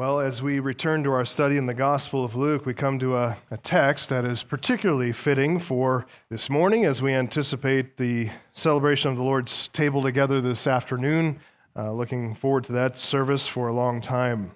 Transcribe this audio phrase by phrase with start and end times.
[0.00, 3.18] Well, as we return to our study in the Gospel of Luke, we come to
[3.18, 9.10] a, a, text that is particularly fitting for this morning as we anticipate the celebration
[9.10, 11.38] of the Lord's table together this afternoon.
[11.76, 14.52] Uh, looking forward to that service for a long time.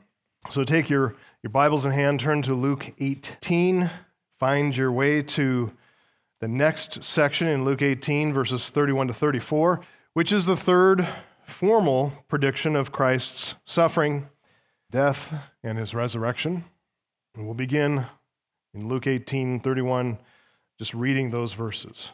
[0.49, 3.91] So take your, your Bibles in hand, turn to Luke 18,
[4.41, 5.71] find your way to
[6.41, 9.83] the next section in Luke 18, verses 31 to 34,
[10.15, 11.07] which is the third
[11.47, 14.31] formal prediction of Christ's suffering
[14.95, 15.35] death,
[15.65, 16.65] and his resurrection.
[17.35, 18.07] And we'll begin
[18.73, 20.21] in Luke 18 31,
[20.79, 22.13] just reading those verses.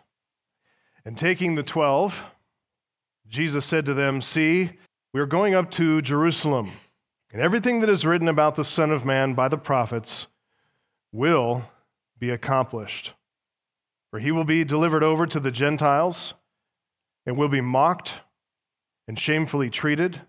[1.05, 2.31] And taking the twelve,
[3.29, 4.71] Jesus said to them, See,
[5.13, 6.73] we are going up to Jerusalem,
[7.31, 10.27] and everything that is written about the Son of Man by the prophets
[11.13, 11.71] will
[12.19, 13.13] be accomplished.
[14.11, 16.33] For he will be delivered over to the Gentiles,
[17.27, 18.15] and will be mocked,
[19.07, 20.23] and shamefully treated,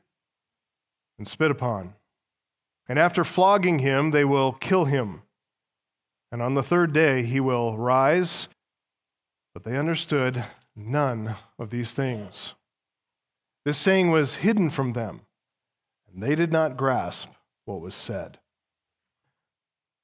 [1.18, 1.94] and spit upon
[2.92, 5.22] and after flogging him, they will kill him.
[6.30, 8.50] And on the third day, he will rise.
[9.54, 10.44] But they understood
[10.76, 12.54] none of these things.
[13.64, 15.22] This saying was hidden from them,
[16.06, 17.30] and they did not grasp
[17.64, 18.40] what was said.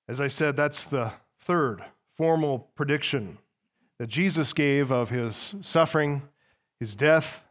[0.07, 1.83] As I said, that's the third
[2.15, 3.37] formal prediction
[3.99, 6.21] that Jesus gave of his suffering,
[6.79, 7.43] his death,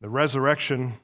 [0.00, 1.00] the resurrection,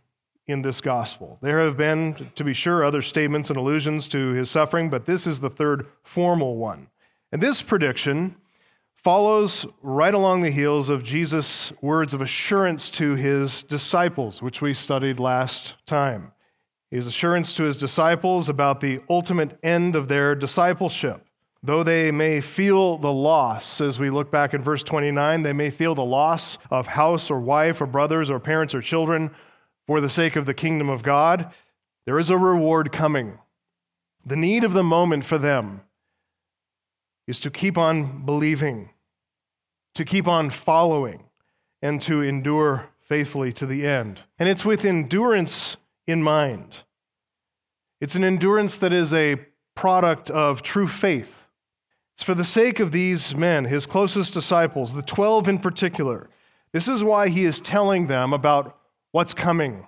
[0.46, 1.38] in this gospel.
[1.40, 5.26] There have been, to be sure, other statements and allusions to his suffering, but this
[5.26, 6.88] is the third formal one.
[7.32, 8.36] And this prediction
[8.94, 14.72] follows right along the heels of Jesus' words of assurance to his disciples, which we
[14.72, 16.32] studied last time.
[16.90, 21.24] His assurance to his disciples about the ultimate end of their discipleship.
[21.62, 25.70] Though they may feel the loss, as we look back in verse 29, they may
[25.70, 29.32] feel the loss of house or wife or brothers or parents or children
[29.86, 31.52] for the sake of the kingdom of God,
[32.04, 33.38] there is a reward coming.
[34.24, 35.82] The need of the moment for them
[37.26, 38.90] is to keep on believing,
[39.94, 41.24] to keep on following,
[41.82, 44.22] and to endure faithfully to the end.
[44.38, 46.82] And it's with endurance in mind.
[48.00, 49.40] It's an endurance that is a
[49.74, 51.48] product of true faith.
[52.14, 56.28] It's for the sake of these men, his closest disciples, the 12 in particular.
[56.72, 58.78] This is why he is telling them about
[59.16, 59.86] what's coming,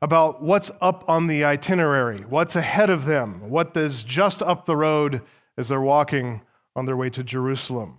[0.00, 4.74] about what's up on the itinerary, what's ahead of them, what is just up the
[4.74, 5.20] road
[5.58, 6.40] as they're walking
[6.74, 7.98] on their way to Jerusalem.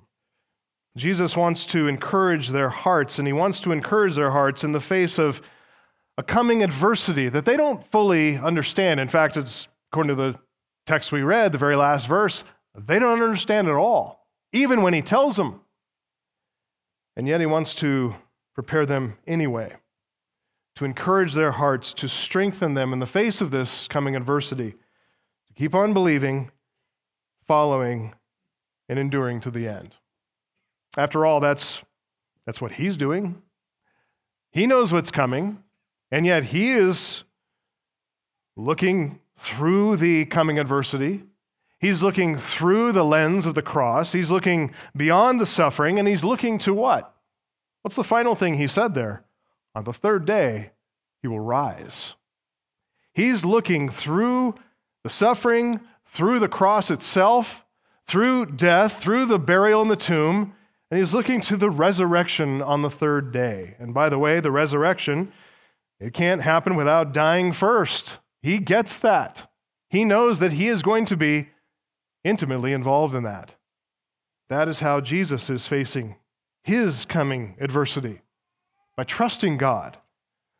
[0.97, 4.79] Jesus wants to encourage their hearts, and he wants to encourage their hearts in the
[4.79, 5.43] face of
[6.17, 8.99] a coming adversity that they don't fully understand.
[8.99, 10.39] In fact, it's according to the
[10.87, 15.03] text we read, the very last verse, they don't understand at all, even when he
[15.03, 15.61] tells them.
[17.15, 18.15] And yet he wants to
[18.55, 19.75] prepare them anyway
[20.75, 24.71] to encourage their hearts, to strengthen them in the face of this coming adversity,
[25.47, 26.51] to keep on believing,
[27.45, 28.13] following,
[28.87, 29.97] and enduring to the end.
[30.97, 31.81] After all, that's,
[32.45, 33.41] that's what he's doing.
[34.51, 35.63] He knows what's coming,
[36.11, 37.23] and yet he is
[38.57, 41.23] looking through the coming adversity.
[41.79, 44.11] He's looking through the lens of the cross.
[44.11, 47.15] He's looking beyond the suffering, and he's looking to what?
[47.81, 49.23] What's the final thing he said there?
[49.73, 50.71] On the third day,
[51.21, 52.15] he will rise.
[53.13, 54.55] He's looking through
[55.03, 57.65] the suffering, through the cross itself,
[58.05, 60.53] through death, through the burial in the tomb,
[60.89, 63.75] and he's looking to the resurrection on the third day.
[63.79, 65.31] And by the way, the resurrection,
[65.99, 68.19] it can't happen without dying first.
[68.41, 69.49] He gets that.
[69.89, 71.49] He knows that he is going to be
[72.23, 73.55] intimately involved in that.
[74.49, 76.17] That is how Jesus is facing
[76.63, 78.21] his coming adversity
[79.01, 79.97] by trusting God,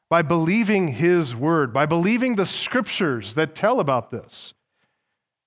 [0.10, 4.56] by believing His word, by believing the scriptures that tell about this.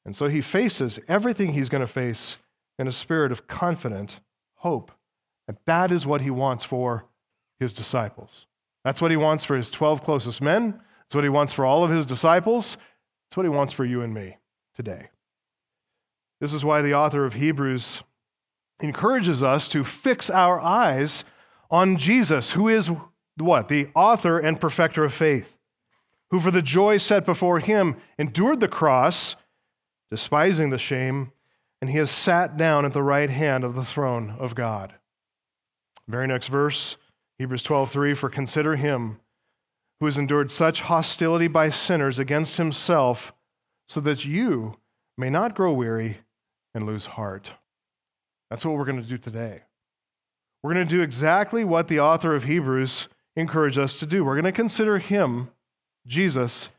[0.07, 2.37] And so he faces everything he's going to face
[2.79, 4.21] in a spirit of confident
[4.59, 4.93] hope.
[5.49, 7.07] And that is what he wants for
[7.59, 8.47] his disciples.
[8.85, 10.81] That's what he wants for his 12 closest men.
[11.01, 12.77] That's what he wants for all of his disciples.
[13.25, 14.37] That's what he wants for you and me
[14.73, 15.09] today.
[16.41, 18.05] This is why the author of Hebrews
[18.81, 21.25] encourages us to fix our eyes
[21.75, 22.89] on Jesus, who is
[23.37, 23.69] what?
[23.69, 25.57] The author and perfecter of faith,
[26.31, 29.35] who for the joy set before him endured the cross,
[30.09, 31.33] despising the shame,
[31.81, 34.95] and he has sat down at the right hand of the throne of God.
[36.07, 36.97] Very next verse,
[37.39, 39.19] Hebrews 12:3 for consider him
[39.99, 43.35] who has endured such hostility by sinners against himself
[43.89, 44.79] so that you
[45.19, 46.19] may not grow weary
[46.73, 47.55] and lose heart.
[48.49, 49.65] That's what we're going to do today.
[50.65, 54.25] We're going to do exactly what the author of Hebrews encouraged us to do.
[54.25, 55.51] We're going to consider him,
[56.07, 56.71] Jesus,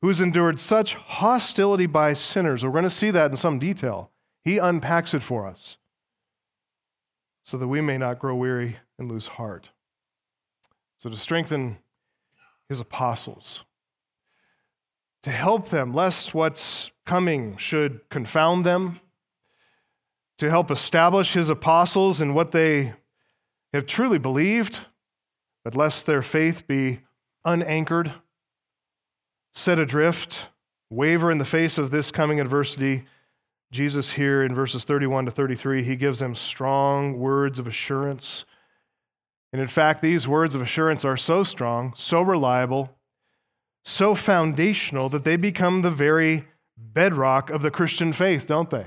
[0.00, 2.64] who has endured such hostility by sinners.
[2.64, 4.12] We're going to see that in some detail.
[4.44, 5.76] He unpacks it for us
[7.42, 9.70] so that we may not grow weary and lose heart.
[10.98, 11.78] So, to strengthen
[12.68, 13.64] his apostles,
[15.24, 19.00] to help them, lest what's coming should confound them,
[20.38, 22.92] to help establish his apostles in what they
[23.72, 24.80] have truly believed,
[25.64, 27.00] but lest their faith be
[27.44, 28.12] unanchored,
[29.52, 30.48] set adrift,
[30.90, 33.04] waver in the face of this coming adversity.
[33.72, 38.44] Jesus, here in verses 31 to 33, he gives them strong words of assurance.
[39.52, 42.96] And in fact, these words of assurance are so strong, so reliable,
[43.84, 46.46] so foundational that they become the very
[46.76, 48.86] bedrock of the Christian faith, don't they?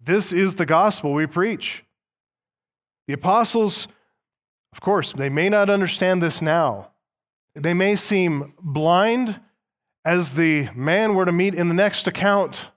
[0.00, 1.84] This is the gospel we preach.
[3.06, 3.88] The apostles,
[4.76, 6.90] of course, they may not understand this now.
[7.54, 9.40] They may seem blind
[10.04, 12.70] as the man we're to meet in the next account,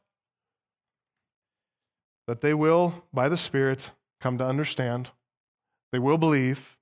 [2.26, 3.92] but they will, by the Spirit,
[4.22, 5.12] come to understand.
[5.92, 6.78] They will believe,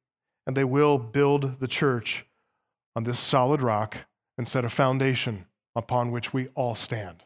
[0.45, 2.23] and they will build the church
[2.95, 3.97] on this solid rock
[4.37, 7.25] and set a foundation upon which we all stand.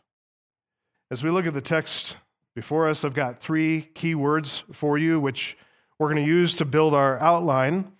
[1.12, 2.16] As we look at the text
[2.56, 5.58] before us, I've got three key words for you, which
[6.02, 7.92] we're going to use to build our outline.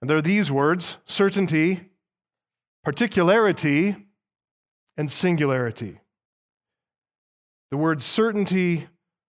[0.00, 1.80] And they're these words certainty,
[2.82, 3.94] particularity,
[4.96, 6.00] and singularity.
[7.70, 8.88] The words certainty,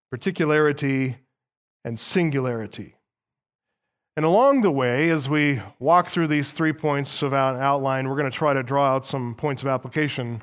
[0.10, 1.18] particularity,
[1.86, 2.96] and singularity.
[4.16, 8.32] And along the way, as we walk through these three points of outline, we're going
[8.32, 10.42] to try to draw out some points of application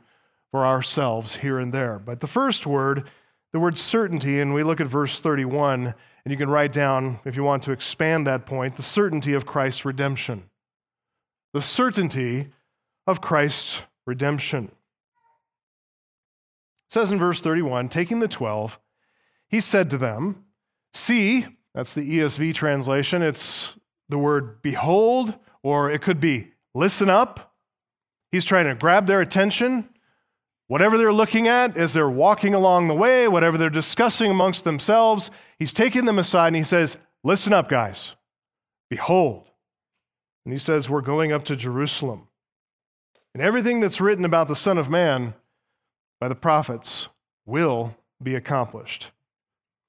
[0.53, 1.99] for ourselves here and there.
[1.99, 3.11] But the first word,
[3.53, 5.93] the word certainty, and we look at verse 31,
[6.25, 9.45] and you can write down, if you want to expand that point, the certainty of
[9.45, 10.49] Christ's redemption.
[11.53, 12.49] The certainty
[13.07, 14.65] of Christ's redemption.
[14.65, 14.73] It
[16.89, 18.79] says in verse 31 taking the 12,
[19.49, 20.45] he said to them,
[20.95, 23.23] See, that's the ESV translation.
[23.23, 23.75] It's
[24.09, 27.55] the word behold, or it could be listen up.
[28.31, 29.89] He's trying to grab their attention.
[30.75, 35.31] Whatever they're looking at as they're walking along the way, whatever they're discussing amongst themselves,
[35.57, 38.17] he's taking them aside and he says, Listen up, guys.
[38.91, 39.53] Behold.
[40.45, 42.27] And he says, We're going up to Jerusalem.
[43.35, 45.35] And everything that's written about the Son of Man
[46.19, 47.09] by the prophets
[47.47, 49.13] will be accomplished.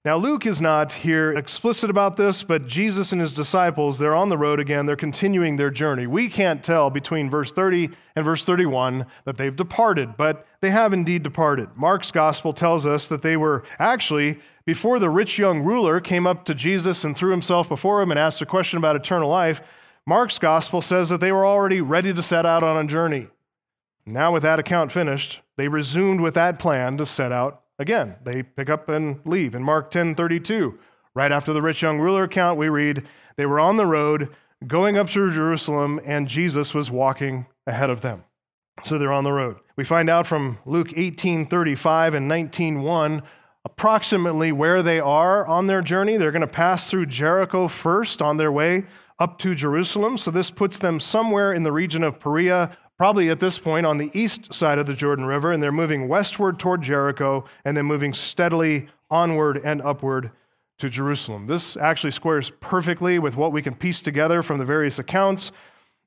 [0.06, 4.30] Now, Luke is not here explicit about this, but Jesus and his disciples, they're on
[4.30, 4.86] the road again.
[4.86, 6.06] They're continuing their journey.
[6.06, 10.94] We can't tell between verse 30 and verse 31 that they've departed, but they have
[10.94, 11.70] indeed departed.
[11.76, 16.46] Mark's gospel tells us that they were actually, before the rich young ruler came up
[16.46, 19.60] to Jesus and threw himself before him and asked a question about eternal life,
[20.06, 23.26] Mark's gospel says that they were already ready to set out on a journey.
[24.06, 28.44] Now, with that account finished, they resumed with that plan to set out Again, they
[28.44, 29.56] pick up and leave.
[29.56, 30.80] In Mark 10 32,
[31.14, 33.06] right after the rich young ruler account, we read,
[33.36, 34.30] They were on the road
[34.66, 38.24] going up to Jerusalem, and Jesus was walking ahead of them.
[38.84, 39.58] So they're on the road.
[39.76, 43.24] We find out from Luke 18 35 and 19 1
[43.66, 46.18] approximately where they are on their journey.
[46.18, 48.86] They're going to pass through Jericho first on their way
[49.18, 50.18] up to Jerusalem.
[50.18, 53.98] So this puts them somewhere in the region of Perea probably at this point on
[53.98, 57.86] the east side of the Jordan River, and they're moving westward toward Jericho and then
[57.86, 60.32] moving steadily onward and upward
[60.80, 61.48] to Jerusalem.
[61.48, 65.52] This actually squares perfectly with what we can piece together from the various accounts.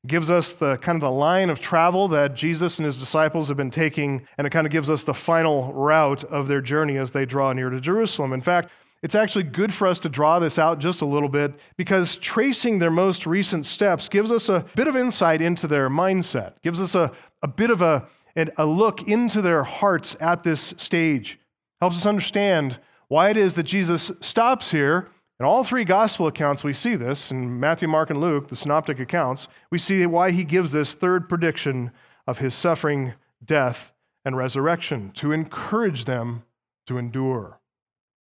[0.06, 3.56] gives us the kind of the line of travel that Jesus and his disciples have
[3.56, 7.10] been taking, and it kind of gives us the final route of their journey as
[7.10, 8.32] they draw near to Jerusalem.
[8.32, 8.70] In fact,
[9.02, 12.78] it's actually good for us to draw this out just a little bit because tracing
[12.78, 16.94] their most recent steps gives us a bit of insight into their mindset, gives us
[16.94, 17.12] a,
[17.42, 18.08] a bit of a,
[18.56, 21.38] a look into their hearts at this stage,
[21.80, 25.08] helps us understand why it is that Jesus stops here.
[25.40, 28.98] In all three gospel accounts, we see this in Matthew, Mark, and Luke, the synoptic
[28.98, 29.46] accounts.
[29.70, 31.92] We see why he gives this third prediction
[32.26, 33.14] of his suffering,
[33.44, 33.92] death,
[34.24, 36.42] and resurrection to encourage them
[36.88, 37.60] to endure.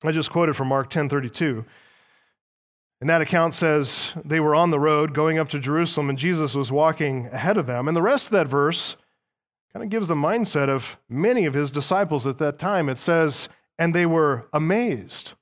[0.02, 1.64] I just quoted from Mark 10:32.
[3.00, 6.54] And that account says they were on the road going up to Jerusalem and Jesus
[6.54, 7.88] was walking ahead of them.
[7.88, 8.96] And the rest of that verse
[9.72, 12.88] kind of gives the mindset of many of his disciples at that time.
[12.88, 15.34] It says, and they were amazed.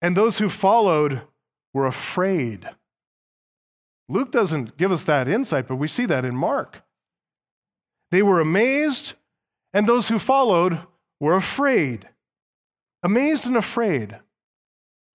[0.00, 1.22] And those who followed
[1.74, 2.70] were afraid.
[4.08, 6.82] Luke doesn't give us that insight, but we see that in Mark.
[8.10, 9.12] They were amazed,
[9.72, 10.80] and those who followed
[11.20, 12.08] were afraid.
[13.02, 14.18] Amazed and afraid.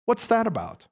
[0.06, 0.88] What's that about?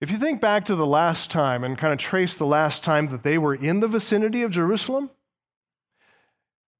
[0.00, 3.08] If you think back to the last time and kind of trace the last time
[3.08, 5.10] that they were in the vicinity of Jerusalem,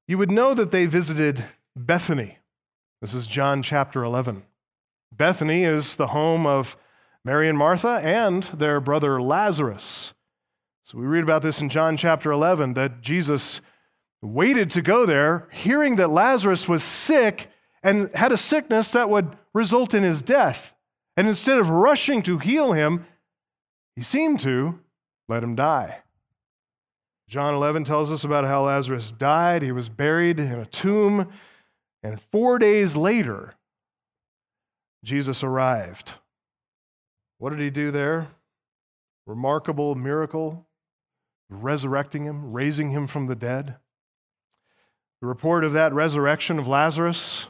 [0.07, 2.39] you would know that they visited Bethany.
[2.99, 4.43] This is John chapter 11.
[5.11, 6.75] Bethany is the home of
[7.23, 10.13] Mary and Martha and their brother Lazarus.
[10.81, 13.61] So we read about this in John chapter 11 that Jesus
[14.23, 17.50] waited to go there, hearing that Lazarus was sick
[17.83, 20.73] and had a sickness that would result in his death.
[21.17, 23.05] And instead of rushing to heal him,
[23.95, 24.79] he seemed to
[25.27, 25.99] let him die.
[27.27, 29.61] John 11 tells us about how Lazarus died.
[29.61, 31.29] He was buried in a tomb.
[32.03, 33.55] And four days later,
[35.03, 36.13] Jesus arrived.
[37.37, 38.27] What did he do there?
[39.25, 40.67] Remarkable miracle,
[41.49, 43.77] resurrecting him, raising him from the dead.
[45.21, 47.47] The report of that resurrection of Lazarus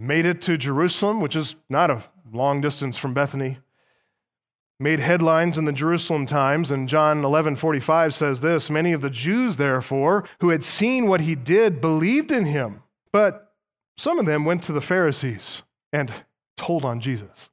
[0.00, 2.02] made it to Jerusalem, which is not a
[2.32, 3.58] long distance from Bethany.
[4.78, 9.58] Made headlines in the Jerusalem Times, and John 11:45 says this, many of the Jews
[9.58, 12.82] therefore who had seen what he did believed in him.
[13.12, 13.52] But
[13.98, 16.10] some of them went to the Pharisees and
[16.56, 17.50] told on Jesus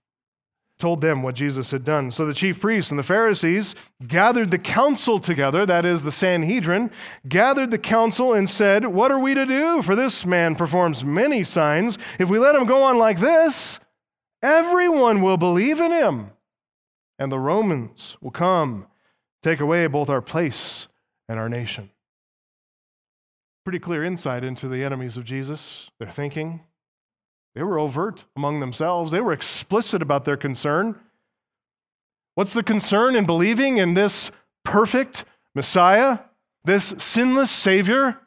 [0.80, 2.12] told them what Jesus had done.
[2.12, 3.74] So the chief priests and the Pharisees
[4.08, 6.92] gathered the council together, that is, the Sanhedrin,
[7.28, 9.82] gathered the council and said, What are we to do?
[9.82, 11.98] For this man performs many signs.
[12.20, 13.80] If we let him go on like this,
[14.44, 16.32] everyone will believe in him.
[17.18, 18.88] And the Romans will come,
[19.42, 20.88] take away both our place
[21.28, 21.90] and our nation.
[23.66, 26.62] Pretty clear insight into the enemies of Jesus, their thinking,
[27.58, 30.96] they were overt among themselves, they were explicit about their concern.
[32.36, 34.30] What's the concern in believing in this
[34.64, 36.20] perfect Messiah,
[36.66, 38.20] this sinless Savior,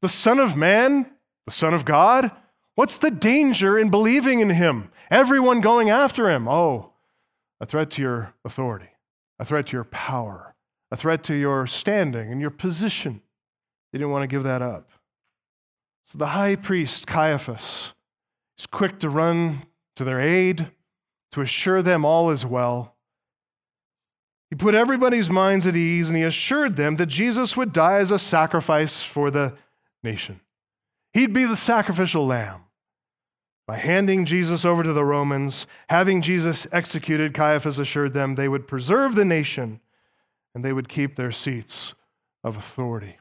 [0.00, 1.08] the Son of Man,
[1.46, 2.32] the Son of God?
[2.74, 4.90] What's the danger in believing in Him?
[5.08, 6.48] Everyone going after Him.
[6.48, 6.94] Oh,
[7.60, 8.90] a threat to your authority,
[9.38, 10.56] a threat to your power,
[10.90, 13.22] a threat to your standing and your position.
[13.92, 14.90] They didn't want to give that up.
[16.02, 17.91] So the high priest, Caiaphas,
[18.62, 19.62] He's quick to run
[19.96, 20.70] to their aid,
[21.32, 22.94] to assure them all is well.
[24.50, 28.12] He put everybody's minds at ease and he assured them that Jesus would die as
[28.12, 29.56] a sacrifice for the
[30.04, 30.38] nation.
[31.12, 32.60] He'd be the sacrificial lamb.
[33.66, 38.68] By handing Jesus over to the Romans, having Jesus executed, Caiaphas assured them they would
[38.68, 39.80] preserve the nation
[40.54, 41.94] and they would keep their seats
[42.44, 43.18] of authority.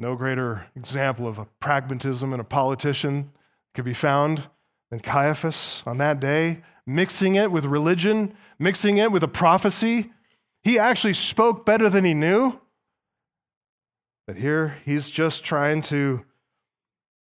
[0.00, 3.30] No greater example of a pragmatism in a politician
[3.74, 4.48] could be found
[4.90, 10.12] in Caiaphas on that day, mixing it with religion, mixing it with a prophecy.
[10.62, 12.60] He actually spoke better than he knew.
[14.26, 16.24] But here he's just trying to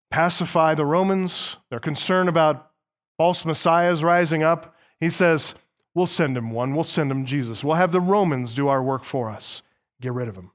[0.09, 1.57] pacify the Romans.
[1.69, 2.71] They're concerned about
[3.17, 4.75] false messiahs rising up.
[4.99, 5.53] He says,
[5.93, 6.75] We'll send him one.
[6.75, 7.63] We'll send him Jesus.
[7.63, 9.63] We'll have the Romans do our work for us.
[9.99, 10.51] Get rid of him.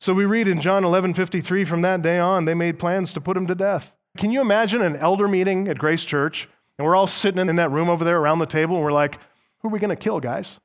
[0.00, 3.20] So we read in John 11 53 from that day on, they made plans to
[3.20, 3.94] put him to death.
[4.16, 7.70] Can you imagine an elder meeting at Grace Church and we're all sitting in that
[7.70, 9.18] room over there around the table and we're like,
[9.60, 10.60] who are we going to kill, guys?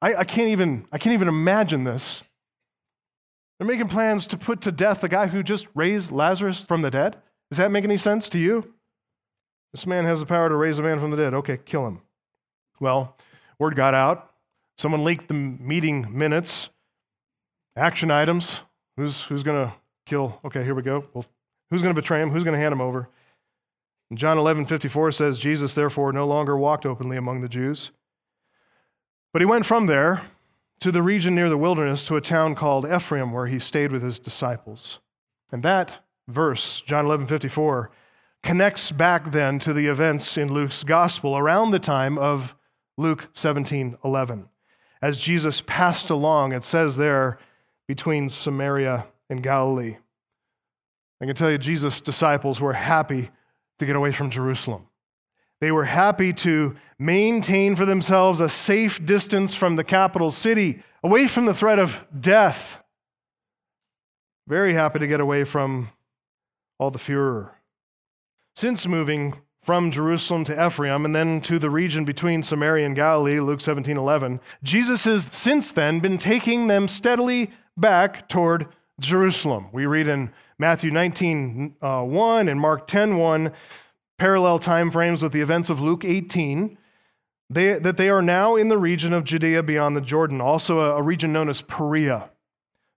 [0.00, 2.22] I, I, can't even, I can't even imagine this.
[3.58, 6.90] They're making plans to put to death the guy who just raised Lazarus from the
[6.90, 7.16] dead.
[7.50, 8.74] Does that make any sense to you?
[9.72, 11.34] This man has the power to raise a man from the dead.
[11.34, 12.00] Okay, kill him.
[12.80, 13.16] Well,
[13.58, 14.30] word got out.
[14.78, 16.68] Someone leaked the meeting minutes,
[17.76, 18.60] action items.
[18.96, 19.74] Who's, who's going to
[20.04, 20.38] kill?
[20.44, 21.06] Okay, here we go.
[21.14, 21.24] We'll
[21.70, 22.30] Who's going to betray him?
[22.30, 23.08] Who's going to hand him over?
[24.10, 27.90] And John 11, 54 says, Jesus therefore no longer walked openly among the Jews.
[29.32, 30.22] But he went from there
[30.80, 34.02] to the region near the wilderness to a town called Ephraim, where he stayed with
[34.02, 35.00] his disciples.
[35.50, 37.90] And that verse, John 11, 54,
[38.42, 42.54] connects back then to the events in Luke's gospel around the time of
[42.96, 44.48] Luke 17, 11.
[45.02, 47.38] As Jesus passed along, it says there,
[47.86, 49.96] between Samaria and Galilee.
[51.20, 53.30] I can tell you, Jesus' disciples were happy
[53.78, 54.88] to get away from Jerusalem.
[55.60, 61.26] They were happy to maintain for themselves a safe distance from the capital city, away
[61.26, 62.82] from the threat of death.
[64.46, 65.88] Very happy to get away from
[66.78, 67.54] all the furor.
[68.54, 73.40] Since moving from Jerusalem to Ephraim and then to the region between Samaria and Galilee,
[73.40, 78.68] Luke 17 11, Jesus has since then been taking them steadily back toward
[79.00, 79.68] Jerusalem.
[79.72, 83.52] We read in Matthew 19 uh, 1 and Mark 10 1,
[84.18, 86.78] parallel time frames with the events of Luke 18,
[87.50, 90.96] they, that they are now in the region of Judea beyond the Jordan, also a,
[90.96, 92.30] a region known as Perea.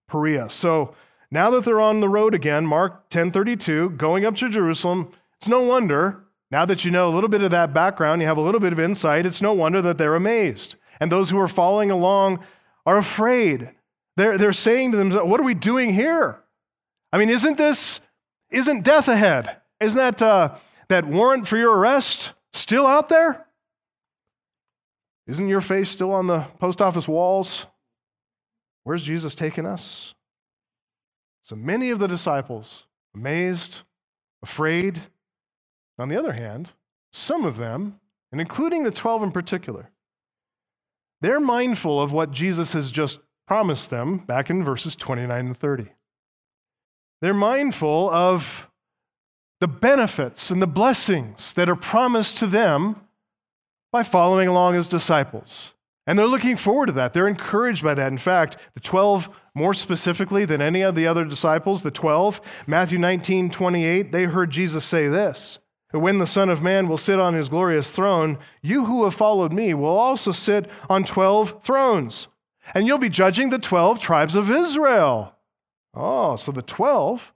[0.08, 0.50] Perea.
[0.50, 0.96] So
[1.30, 5.62] now that they're on the road again, Mark 10:32, going up to Jerusalem, it's no
[5.62, 8.60] wonder, now that you know a little bit of that background, you have a little
[8.60, 10.76] bit of insight, it's no wonder that they're amazed.
[11.00, 12.40] And those who are following along
[12.86, 13.72] are afraid.
[14.18, 16.42] They're, they're saying to themselves, What are we doing here?
[17.12, 18.00] I mean, isn't this,
[18.52, 19.58] isn't death ahead?
[19.80, 20.56] Isn't that, uh,
[20.90, 23.46] that warrant for your arrest still out there?
[25.28, 27.66] Isn't your face still on the post office walls?
[28.84, 30.16] Where's Jesus taking us?
[31.44, 32.86] So many of the disciples,
[33.16, 33.82] amazed,
[34.44, 35.02] afraid.
[35.98, 36.74] On the other hand,
[37.12, 38.00] some of them,
[38.32, 39.92] and including the 12 in particular,
[41.22, 45.90] they're mindful of what Jesus has just promised them back in verses 29 and 30.
[47.22, 48.70] They're mindful of
[49.60, 52.96] the benefits and the blessings that are promised to them
[53.92, 55.74] by following along as disciples.
[56.08, 57.14] And they're looking forward to that.
[57.14, 58.12] They're encouraged by that.
[58.12, 62.98] In fact, the 12, more specifically than any of the other disciples, the 12, Matthew
[62.98, 65.60] 19, 28, they heard Jesus say this
[65.92, 69.54] When the Son of Man will sit on his glorious throne, you who have followed
[69.54, 72.28] me will also sit on 12 thrones,
[72.74, 75.36] and you'll be judging the 12 tribes of Israel.
[75.94, 77.34] Oh, so the 12,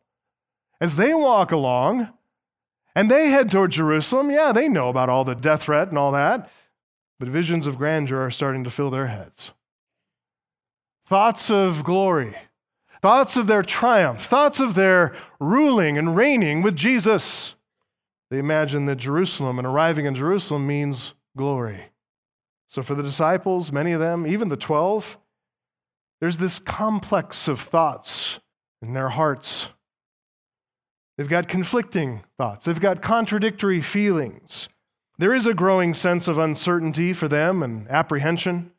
[0.79, 2.09] as they walk along,
[2.95, 4.31] and they head toward Jerusalem.
[4.31, 6.49] Yeah, they know about all the death threat and all that,
[7.19, 9.51] but visions of grandeur are starting to fill their heads.
[11.05, 12.35] Thoughts of glory,
[13.01, 17.55] thoughts of their triumph, thoughts of their ruling and reigning with Jesus.
[18.29, 21.85] They imagine that Jerusalem and arriving in Jerusalem means glory.
[22.67, 25.17] So, for the disciples, many of them, even the 12,
[26.19, 28.39] there's this complex of thoughts
[28.83, 29.69] in their hearts
[31.17, 34.67] They've got conflicting thoughts, they've got contradictory feelings.
[35.19, 38.71] There is a growing sense of uncertainty for them and apprehension.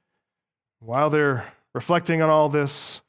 [0.81, 3.01] While they're reflecting on all this,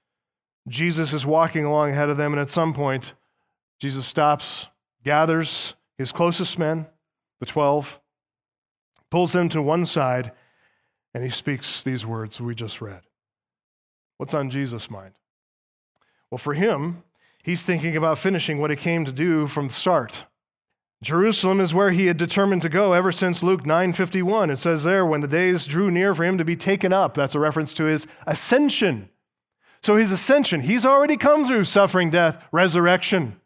[0.68, 3.14] Jesus is walking along ahead of them, and at some point,
[3.80, 4.68] Jesus stops,
[5.04, 6.88] gathers his closest men,
[7.40, 8.00] the 12,
[9.10, 10.32] pulls them to one side,
[11.14, 13.02] and he speaks these words we just read.
[14.18, 15.16] What's on Jesus' mind?
[16.36, 17.06] Well, for him,
[17.46, 20.26] He's thinking about finishing what he came to do from the start.
[21.04, 24.50] Jerusalem is where he had determined to go ever since Luke 9:51.
[24.50, 27.14] It says there when the days drew near for him to be taken up.
[27.14, 29.10] That's a reference to his ascension.
[29.84, 33.40] So his ascension, he's already come through suffering, death, resurrection.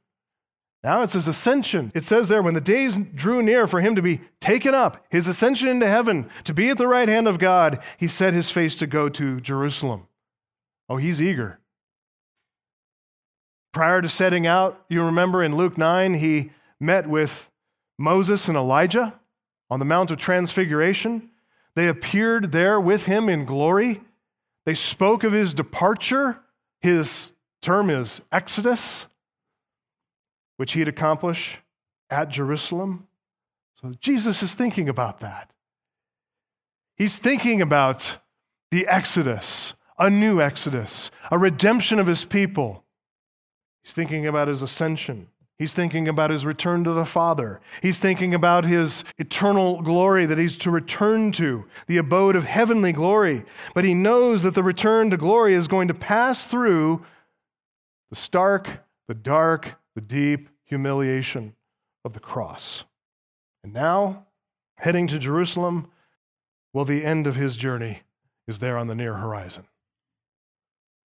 [0.81, 1.91] Now it's his ascension.
[1.93, 5.27] It says there when the days drew near for him to be taken up, his
[5.27, 8.77] ascension into heaven, to be at the right hand of God, he set his face
[8.77, 10.07] to go to Jerusalem.
[10.87, 11.59] Oh, he's eager.
[13.71, 17.49] Prior to setting out, you remember in Luke 9, he met with
[17.97, 19.19] Moses and Elijah
[19.69, 21.29] on the Mount of Transfiguration.
[21.75, 24.01] They appeared there with him in glory.
[24.65, 26.39] They spoke of his departure.
[26.81, 29.05] His term is Exodus,
[30.57, 31.61] which he'd accomplish
[32.09, 33.07] at Jerusalem.
[33.81, 35.53] So Jesus is thinking about that.
[36.95, 38.17] He's thinking about
[38.71, 42.83] the Exodus, a new Exodus, a redemption of his people
[43.83, 45.27] He's thinking about his ascension.
[45.57, 47.59] He's thinking about his return to the Father.
[47.81, 52.93] He's thinking about his eternal glory that he's to return to, the abode of heavenly
[52.93, 53.43] glory.
[53.75, 57.05] But he knows that the return to glory is going to pass through
[58.09, 61.55] the stark, the dark, the deep humiliation
[62.05, 62.85] of the cross.
[63.61, 64.27] And now,
[64.77, 65.91] heading to Jerusalem,
[66.73, 68.03] well, the end of his journey
[68.47, 69.65] is there on the near horizon.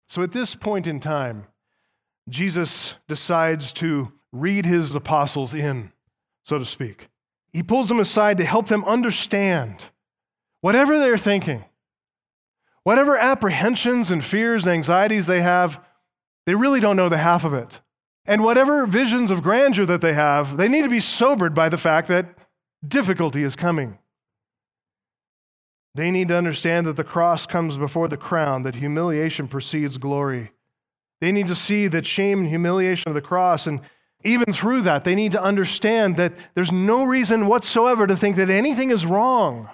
[0.08, 1.48] So at this point in time,
[2.30, 5.92] Jesus decides to read his apostles in,
[6.46, 7.10] so to speak.
[7.52, 9.90] He pulls them aside to help them understand
[10.62, 11.66] whatever they're thinking,
[12.84, 15.80] whatever apprehensions and fears and anxieties they have,
[16.46, 17.82] they really don't know the half of it.
[18.26, 21.78] And whatever visions of grandeur that they have, they need to be sobered by the
[21.78, 22.26] fact that
[22.88, 24.00] difficulty is coming.
[25.96, 30.52] They need to understand that the cross comes before the crown, that humiliation precedes glory,
[31.24, 33.66] they need to see the shame and humiliation of the cross.
[33.66, 33.80] And
[34.26, 38.50] even through that, they need to understand that there's no reason whatsoever to think that
[38.50, 39.70] anything is wrong.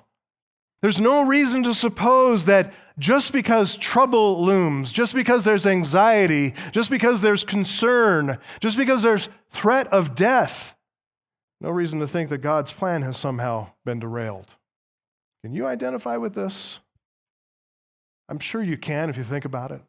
[0.83, 6.91] There's no reason to suppose that just because trouble looms, just because there's anxiety, just
[6.91, 10.75] because there's concern, just because there's threat of death,
[11.61, 14.53] no reason to think that God's plan has somehow been derailed.
[15.43, 16.79] Can you identify with this?
[18.29, 19.81] I'm sure you can if you think about it.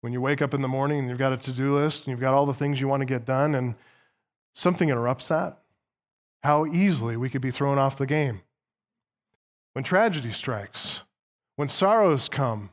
[0.00, 2.10] When you wake up in the morning and you've got a to do list and
[2.10, 3.74] you've got all the things you want to get done and
[4.54, 5.58] something interrupts that,
[6.42, 8.40] how easily we could be thrown off the game.
[9.74, 11.00] When tragedy strikes,
[11.56, 12.70] when sorrows come,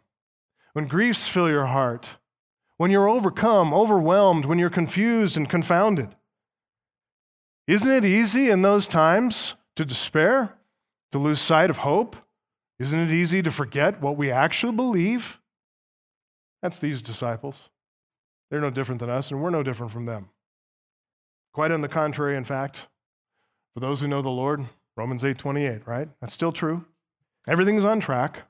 [0.73, 2.17] when griefs fill your heart,
[2.77, 6.15] when you're overcome, overwhelmed, when you're confused and confounded.
[7.67, 10.57] Isn't it easy in those times to despair,
[11.11, 12.15] to lose sight of hope?
[12.79, 15.39] Isn't it easy to forget what we actually believe?
[16.61, 17.69] That's these disciples.
[18.49, 20.29] They're no different than us, and we're no different from them.
[21.53, 22.87] Quite on the contrary, in fact,
[23.73, 24.65] for those who know the Lord,
[24.95, 26.09] Romans 8 28, right?
[26.21, 26.85] That's still true.
[27.47, 28.43] Everything's on track.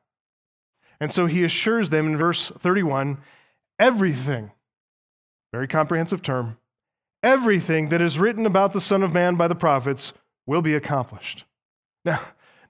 [0.99, 3.19] And so he assures them in verse 31
[3.79, 4.51] everything,
[5.53, 6.57] very comprehensive term,
[7.21, 10.13] everything that is written about the Son of Man by the prophets
[10.47, 11.45] will be accomplished.
[12.03, 12.21] Now,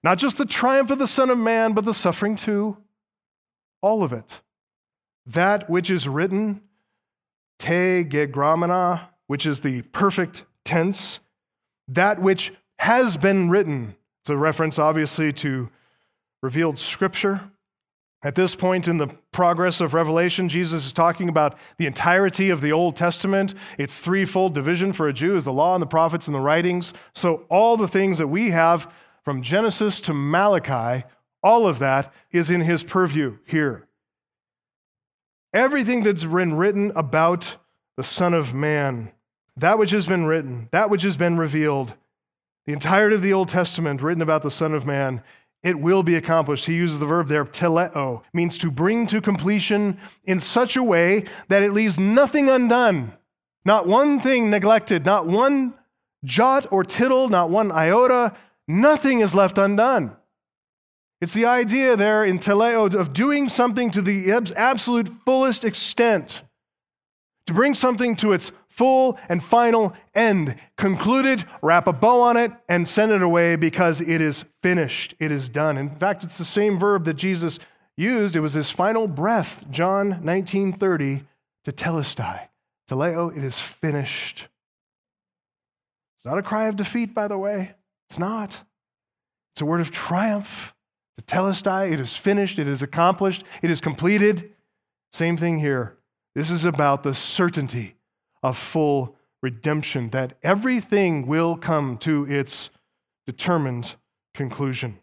[0.04, 2.78] not just the triumph of the Son of Man, but the suffering too.
[3.82, 4.42] All of it.
[5.28, 6.62] That which is written,
[7.60, 11.20] te gegramena, which is the perfect tense,
[11.88, 13.96] that which has been written.
[14.22, 15.70] It's a reference, obviously, to
[16.42, 17.52] revealed scripture.
[18.24, 22.62] At this point in the progress of Revelation, Jesus is talking about the entirety of
[22.62, 23.54] the Old Testament.
[23.78, 26.94] Its threefold division for a Jew is the law and the prophets and the writings.
[27.14, 28.92] So, all the things that we have
[29.24, 31.06] from Genesis to Malachi,
[31.44, 33.87] all of that is in his purview here.
[35.58, 37.58] Everything that's been written about
[37.96, 39.12] the Son of Man,
[39.56, 41.96] that which has been written, that which has been revealed,
[42.68, 45.24] the entirety of the Old Testament written about the Son of Man,
[45.64, 46.68] it will be accomplished.
[46.68, 51.24] He uses the verb there, teleo, means to bring to completion in such a way
[51.48, 53.14] that it leaves nothing undone,
[53.66, 55.74] not one thing neglected, not one
[56.24, 58.36] jot or tittle, not one iota,
[58.68, 60.16] nothing is left undone.
[61.20, 66.44] It's the idea there in teleo of doing something to the absolute fullest extent,
[67.48, 70.56] to bring something to its full and final end.
[70.78, 75.16] Concluded, wrap a bow on it, and send it away because it is finished.
[75.20, 75.78] It is done.
[75.78, 77.58] In fact, it's the same verb that Jesus
[77.96, 78.36] used.
[78.36, 81.26] It was his final breath, John 19:30,
[81.66, 82.50] tetelestai.
[82.88, 84.48] Teleo, it is finished.
[86.16, 87.74] It's not a cry of defeat, by the way.
[88.10, 88.64] It's not.
[89.54, 90.76] It's a word of triumph.
[91.22, 94.54] Tetelestai, it is finished, it is accomplished, it is completed.
[95.12, 95.98] Same thing here.
[96.36, 97.96] This is about the certainty
[98.44, 102.70] of full redemption, that everything will come to its
[103.26, 103.96] determined
[104.34, 105.00] conclusion.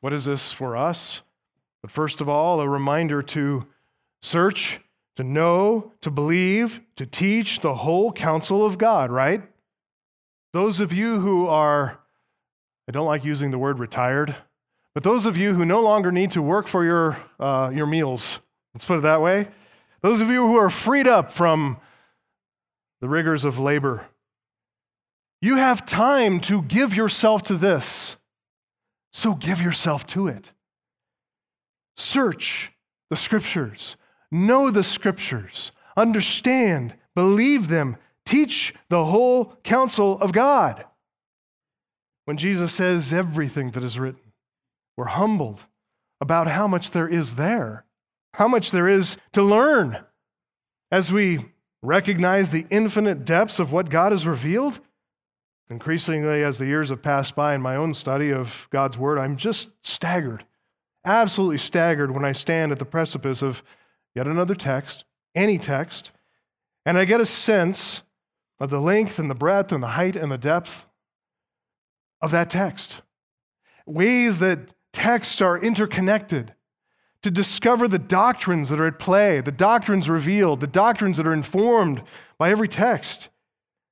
[0.00, 1.22] What is this for us?
[1.82, 3.66] But first of all, a reminder to
[4.20, 4.80] search,
[5.16, 9.42] to know, to believe, to teach the whole counsel of God, right?
[10.52, 12.00] Those of you who are,
[12.88, 14.36] I don't like using the word retired,
[15.00, 18.38] but those of you who no longer need to work for your, uh, your meals,
[18.74, 19.48] let's put it that way,
[20.02, 21.78] those of you who are freed up from
[23.00, 24.04] the rigors of labor.
[25.40, 28.18] You have time to give yourself to this,
[29.10, 30.52] so give yourself to it.
[31.96, 32.72] Search
[33.08, 33.96] the scriptures,
[34.30, 40.84] know the scriptures, understand, believe them, teach the whole counsel of God.
[42.26, 44.29] When Jesus says everything that is written,
[45.00, 45.64] we're humbled
[46.20, 47.86] about how much there is there,
[48.34, 49.96] how much there is to learn
[50.90, 51.38] as we
[51.80, 54.78] recognize the infinite depths of what God has revealed?
[55.70, 59.38] Increasingly, as the years have passed by in my own study of God's Word, I'm
[59.38, 60.44] just staggered,
[61.06, 63.62] absolutely staggered when I stand at the precipice of
[64.14, 66.10] yet another text, any text,
[66.84, 68.02] and I get a sense
[68.58, 70.84] of the length and the breadth and the height and the depth
[72.20, 73.00] of that text.
[73.86, 76.54] Ways that texts are interconnected
[77.22, 81.32] to discover the doctrines that are at play, the doctrines revealed, the doctrines that are
[81.32, 82.02] informed
[82.38, 83.28] by every text,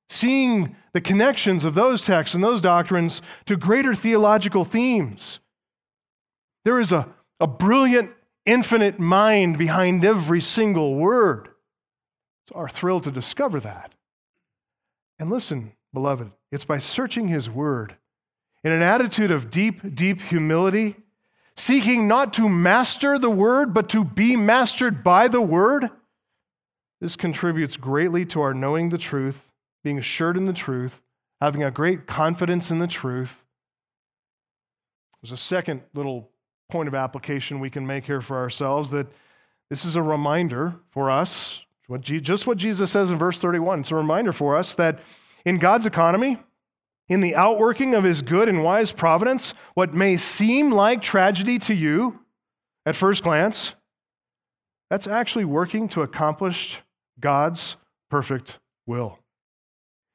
[0.07, 5.39] seeing the connections of those texts and those doctrines to greater theological themes.
[6.65, 7.07] There is a,
[7.39, 8.11] a brilliant,
[8.45, 11.49] infinite mind behind every single word.
[12.43, 13.93] It's our thrill to discover that.
[15.19, 17.95] And listen, beloved, it's by searching His Word
[18.63, 20.95] in an attitude of deep, deep humility
[21.59, 25.89] seeking not to master the word, but to be mastered by the word.
[27.01, 29.51] This contributes greatly to our knowing the truth,
[29.83, 31.01] being assured in the truth,
[31.41, 33.43] having a great confidence in the truth.
[35.21, 36.29] There's a second little
[36.69, 39.07] point of application we can make here for ourselves that
[39.69, 41.65] this is a reminder for us,
[42.03, 43.81] just what Jesus says in verse 31.
[43.81, 44.99] It's a reminder for us that
[45.45, 46.37] in God's economy,
[47.09, 51.73] in the outworking of his good and wise providence, what may seem like tragedy to
[51.73, 52.19] you
[52.85, 53.73] at first glance,
[54.89, 56.81] that's actually working to accomplish
[57.19, 57.75] God's
[58.09, 59.19] perfect will.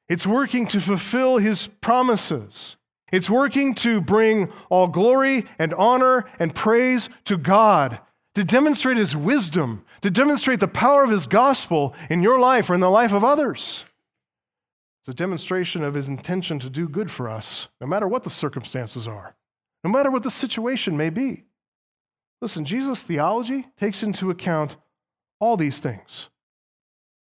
[0.07, 2.77] It's working to fulfill his promises.
[3.11, 7.99] It's working to bring all glory and honor and praise to God,
[8.35, 12.75] to demonstrate his wisdom, to demonstrate the power of his gospel in your life or
[12.75, 13.85] in the life of others.
[15.05, 18.31] It's a demonstration of his intention to do good for us, no matter what the
[18.31, 19.35] circumstances are,
[19.83, 21.43] no matter what the situation may be.
[22.41, 24.77] Listen, Jesus' theology takes into account
[25.39, 26.29] all these things.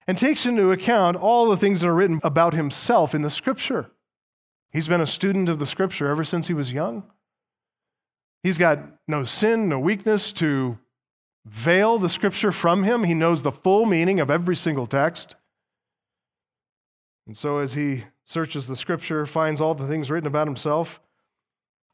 [0.05, 3.89] and takes into account all the things that are written about himself in the scripture.
[4.71, 7.09] He's been a student of the scripture ever since he was young.
[8.43, 10.77] He's got no sin, no weakness to
[11.43, 13.03] veil the scripture from him.
[13.03, 15.37] He knows the full meaning of every single text.
[17.25, 20.99] And so, as he searches the scripture, finds all the things written about himself,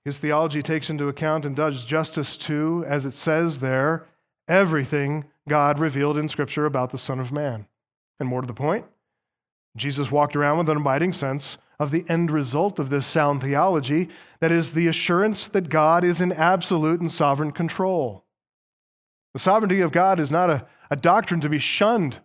[0.05, 4.07] his theology takes into account and does justice to, as it says there,
[4.47, 7.67] everything God revealed in scripture about the Son of Man.
[8.19, 8.85] And more to the point,
[9.75, 14.09] Jesus walked around with an abiding sense of the end result of this sound theology
[14.39, 18.25] that is, the assurance that God is in absolute and sovereign control.
[19.33, 22.19] The sovereignty of God is not a, a doctrine to be shunned,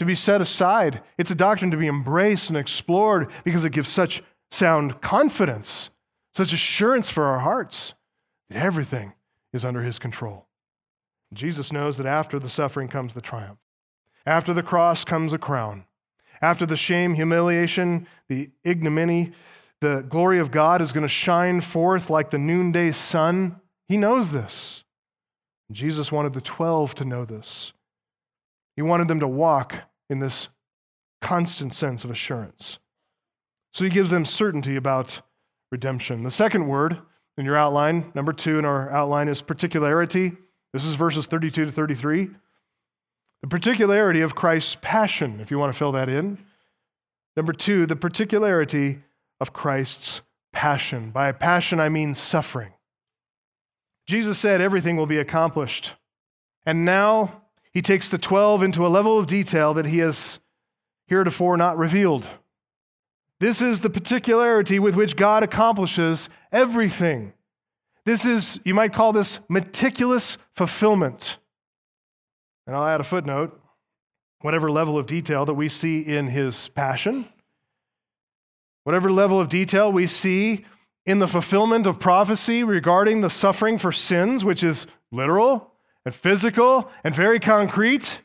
[0.00, 1.02] to be set aside.
[1.18, 5.90] It's a doctrine to be embraced and explored because it gives such sound confidence,
[6.32, 7.92] such assurance for our hearts
[8.48, 9.12] that everything
[9.52, 10.46] is under His control.
[11.34, 13.58] Jesus knows that after the suffering comes the triumph.
[14.24, 15.84] After the cross comes a crown.
[16.40, 19.32] After the shame, humiliation, the ignominy,
[19.82, 23.60] the glory of God is going to shine forth like the noonday sun.
[23.86, 24.82] He knows this.
[25.70, 27.74] Jesus wanted the 12 to know this.
[28.76, 30.50] He wanted them to walk in this
[31.22, 32.78] constant sense of assurance.
[33.72, 35.22] So he gives them certainty about
[35.70, 36.24] redemption.
[36.24, 36.98] The second word
[37.38, 40.32] in your outline, number two in our outline, is particularity.
[40.72, 42.30] This is verses 32 to 33.
[43.42, 46.38] The particularity of Christ's passion, if you want to fill that in.
[47.36, 48.98] Number two, the particularity
[49.40, 50.20] of Christ's
[50.52, 51.10] passion.
[51.10, 52.74] By passion, I mean suffering.
[54.06, 55.94] Jesus said everything will be accomplished.
[56.66, 57.39] And now
[57.72, 60.40] he takes the 12 into a level of detail that he has
[61.06, 62.28] heretofore not revealed.
[63.38, 67.32] This is the particularity with which God accomplishes everything.
[68.04, 71.38] This is, you might call this meticulous fulfillment.
[72.66, 73.56] And I'll add a footnote
[74.42, 77.28] whatever level of detail that we see in his passion,
[78.84, 80.64] whatever level of detail we see
[81.04, 85.69] in the fulfillment of prophecy regarding the suffering for sins, which is literal
[86.10, 88.22] and physical and very concrete.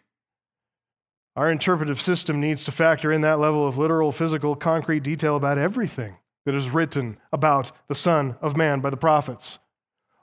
[1.36, 5.60] Our interpretive system needs to factor in that level of literal, physical, concrete detail about
[5.60, 6.18] everything
[6.48, 9.60] that is written about the Son of Man by the prophets.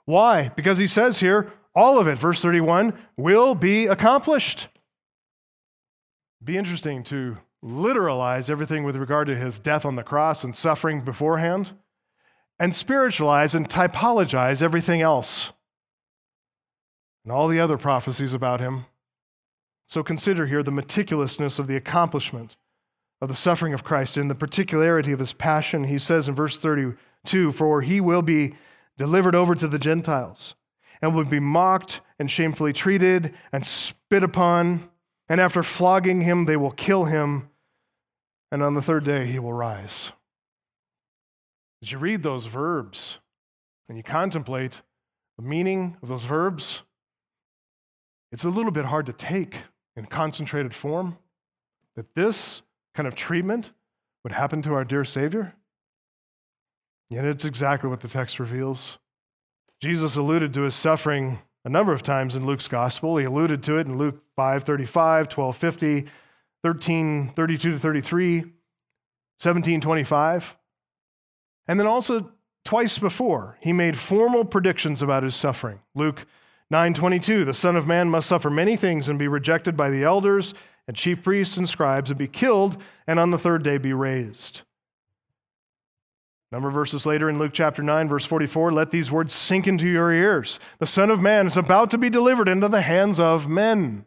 [0.03, 0.49] Why?
[0.49, 4.67] Because he says here, all of it, verse 31, will be accomplished.
[6.43, 10.99] Be interesting to literalize everything with regard to his death on the cross and suffering
[10.99, 11.71] beforehand,
[12.59, 15.52] and spiritualize and typologize everything else
[17.23, 18.85] and all the other prophecies about him.
[19.87, 22.55] So consider here the meticulousness of the accomplishment
[23.21, 25.85] of the suffering of Christ and the particularity of his passion.
[25.85, 28.55] He says in verse 32 For he will be
[28.97, 30.55] delivered over to the Gentiles,
[31.01, 34.89] and will be mocked and shamefully treated and spit upon.
[35.29, 37.49] And after flogging him, they will kill him.
[38.51, 40.11] And on the third day, he will rise.
[41.81, 43.19] As you read those verbs
[43.87, 44.81] and you contemplate
[45.37, 46.83] the meaning of those verbs,
[48.33, 49.57] it's a little bit hard to take
[49.95, 51.17] in concentrated form
[51.95, 52.63] that this
[52.95, 53.71] kind of treatment
[54.23, 55.53] would happen to our dear Savior.
[57.11, 58.97] Yet it's exactly what the text reveals.
[59.79, 63.17] Jesus alluded to his suffering a number of times in Luke's gospel.
[63.17, 66.05] He alluded to it in Luke 5 35, 12 50,
[66.63, 68.45] 13 32 to 33,
[69.37, 70.57] 17 25.
[71.67, 72.31] And then also
[72.65, 75.81] twice before, he made formal predictions about his suffering.
[75.93, 76.25] Luke
[76.71, 80.53] 9:22, the son of man must suffer many things and be rejected by the elders
[80.87, 84.61] and chief priests and scribes and be killed and on the third day be raised
[86.53, 89.87] number of verses later in Luke chapter 9, verse 44, let these words sink into
[89.87, 90.59] your ears.
[90.77, 94.05] The Son of Man is about to be delivered into the hands of men.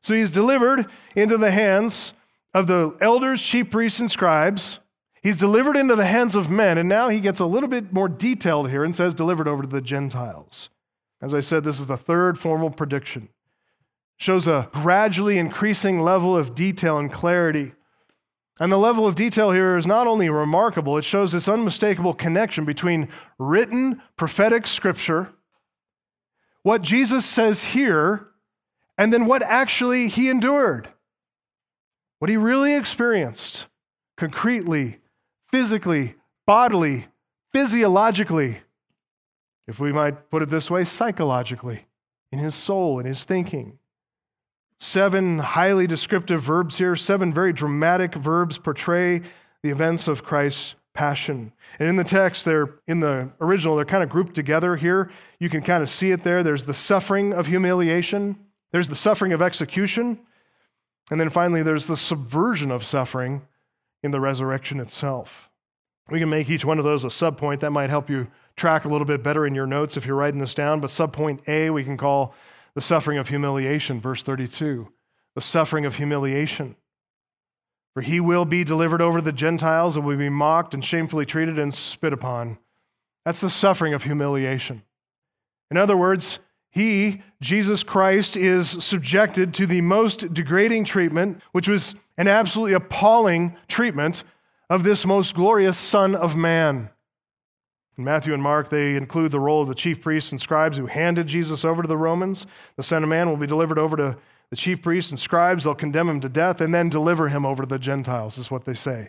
[0.00, 2.14] So he's delivered into the hands
[2.54, 4.78] of the elders, chief priests, and scribes.
[5.22, 8.08] He's delivered into the hands of men, and now he gets a little bit more
[8.08, 10.70] detailed here and says, delivered over to the Gentiles.
[11.20, 13.28] As I said, this is the third formal prediction.
[14.16, 17.72] Shows a gradually increasing level of detail and clarity
[18.60, 22.64] and the level of detail here is not only remarkable, it shows this unmistakable connection
[22.64, 25.28] between written prophetic scripture,
[26.62, 28.28] what Jesus says here,
[28.96, 30.88] and then what actually he endured.
[32.18, 33.68] What he really experienced
[34.16, 34.98] concretely,
[35.52, 37.06] physically, bodily,
[37.52, 38.58] physiologically,
[39.68, 41.84] if we might put it this way, psychologically,
[42.32, 43.78] in his soul, in his thinking.
[44.80, 49.20] Seven highly descriptive verbs here, seven very dramatic verbs portray
[49.62, 51.52] the events of Christ's passion.
[51.78, 55.10] And in the text, they're in the original, they're kind of grouped together here.
[55.38, 56.42] You can kind of see it there.
[56.42, 58.38] There's the suffering of humiliation,
[58.72, 60.18] there's the suffering of execution,
[61.10, 63.46] And then finally, there's the subversion of suffering
[64.02, 65.50] in the resurrection itself.
[66.10, 67.60] We can make each one of those a subpoint.
[67.60, 70.40] That might help you track a little bit better in your notes if you're writing
[70.40, 70.80] this down.
[70.80, 72.34] But subpoint A, we can call
[72.74, 74.88] the suffering of humiliation, verse 32.
[75.34, 76.76] The suffering of humiliation.
[77.94, 81.26] For he will be delivered over to the Gentiles and will be mocked and shamefully
[81.26, 82.58] treated and spit upon.
[83.24, 84.82] That's the suffering of humiliation.
[85.70, 86.38] In other words,
[86.70, 93.56] he, Jesus Christ, is subjected to the most degrading treatment, which was an absolutely appalling
[93.68, 94.22] treatment
[94.70, 96.90] of this most glorious Son of Man.
[97.98, 100.86] In Matthew and Mark, they include the role of the chief priests and scribes who
[100.86, 102.46] handed Jesus over to the Romans.
[102.76, 104.16] The Son of Man will be delivered over to
[104.50, 105.64] the chief priests and scribes.
[105.64, 108.64] They'll condemn him to death and then deliver him over to the Gentiles, is what
[108.64, 109.08] they say.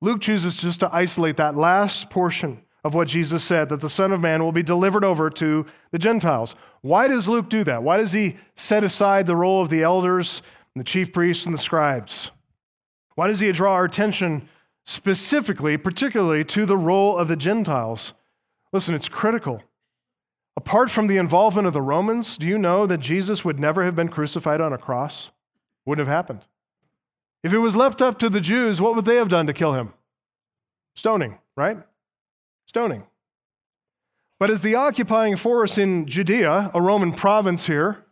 [0.00, 4.12] Luke chooses just to isolate that last portion of what Jesus said that the Son
[4.12, 6.54] of Man will be delivered over to the Gentiles.
[6.80, 7.82] Why does Luke do that?
[7.82, 10.42] Why does he set aside the role of the elders
[10.74, 12.30] and the chief priests and the scribes?
[13.16, 14.48] Why does he draw our attention
[14.84, 18.12] specifically, particularly to the role of the Gentiles?
[18.72, 19.62] Listen, it's critical.
[20.56, 23.96] Apart from the involvement of the Romans, do you know that Jesus would never have
[23.96, 25.30] been crucified on a cross?
[25.86, 26.46] Wouldn't have happened.
[27.42, 29.72] If it was left up to the Jews, what would they have done to kill
[29.72, 29.94] him?
[30.94, 31.78] Stoning, right?
[32.66, 33.04] Stoning.
[34.38, 38.04] But as the occupying force in Judea, a Roman province here,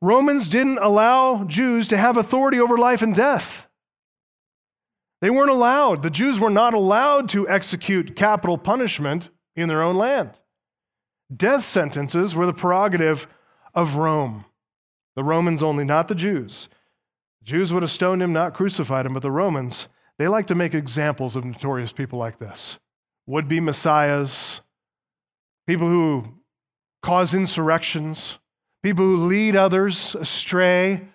[0.00, 3.67] Romans didn't allow Jews to have authority over life and death.
[5.20, 6.02] They weren't allowed.
[6.02, 10.38] The Jews were not allowed to execute capital punishment in their own land.
[11.34, 13.26] Death sentences were the prerogative
[13.74, 14.44] of Rome.
[15.16, 16.68] The Romans only, not the Jews.
[17.40, 20.54] The Jews would have stoned him, not crucified him, but the Romans, they like to
[20.54, 22.78] make examples of notorious people like this
[23.26, 24.62] would be messiahs,
[25.66, 26.24] people who
[27.02, 28.38] cause insurrections,
[28.82, 31.06] people who lead others astray,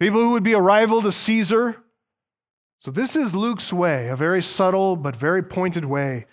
[0.00, 1.76] people who would be a rival to Caesar.
[2.84, 6.26] So, this is Luke's way, a very subtle but very pointed way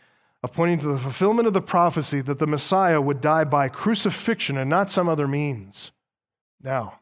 [0.44, 4.58] of pointing to the fulfillment of the prophecy that the Messiah would die by crucifixion
[4.58, 5.94] and not some other means.
[6.62, 7.00] Now,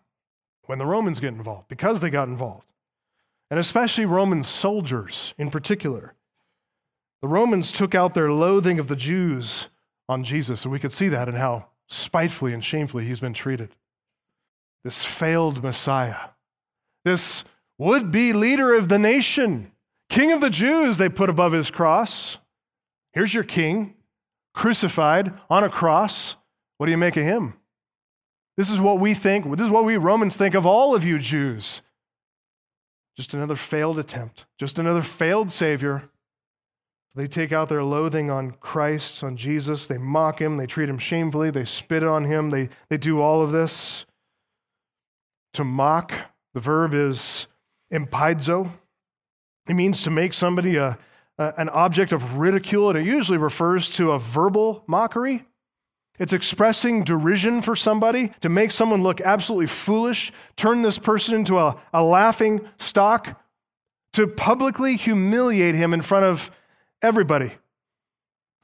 [0.67, 2.67] when the Romans get involved, because they got involved,
[3.49, 6.13] and especially Roman soldiers in particular,
[7.23, 9.67] the Romans took out their loathing of the Jews
[10.07, 13.75] on Jesus, and we could see that in how spitefully and shamefully he's been treated.
[14.83, 16.29] This failed Messiah,
[17.03, 17.45] this
[17.79, 19.71] would be leader of the nation,
[20.07, 22.37] king of the Jews, they put above his cross.
[23.13, 23.95] Here's your king,
[24.53, 26.35] crucified on a cross.
[26.77, 27.55] What do you make of him?
[28.57, 31.17] This is what we think, this is what we Romans think of all of you
[31.17, 31.81] Jews.
[33.17, 36.09] Just another failed attempt, just another failed Savior
[37.15, 39.87] they take out their loathing on Christ, on Jesus.
[39.87, 40.57] They mock him.
[40.57, 41.49] They treat him shamefully.
[41.49, 42.49] They spit on him.
[42.49, 44.05] They, they do all of this.
[45.53, 46.13] To mock,
[46.53, 47.47] the verb is
[47.91, 48.69] empaidzo.
[49.67, 50.97] It means to make somebody a,
[51.37, 55.45] a, an object of ridicule, and it usually refers to a verbal mockery.
[56.19, 61.57] It's expressing derision for somebody, to make someone look absolutely foolish, turn this person into
[61.57, 63.41] a, a laughing stock,
[64.13, 66.51] to publicly humiliate him in front of
[67.01, 67.53] everybody.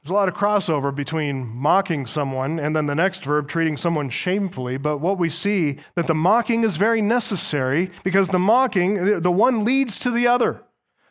[0.06, 4.08] There's a lot of crossover between mocking someone and then the next verb, treating someone
[4.08, 4.76] shamefully.
[4.76, 9.64] But what we see that the mocking is very necessary because the mocking, the one
[9.64, 10.62] leads to the other.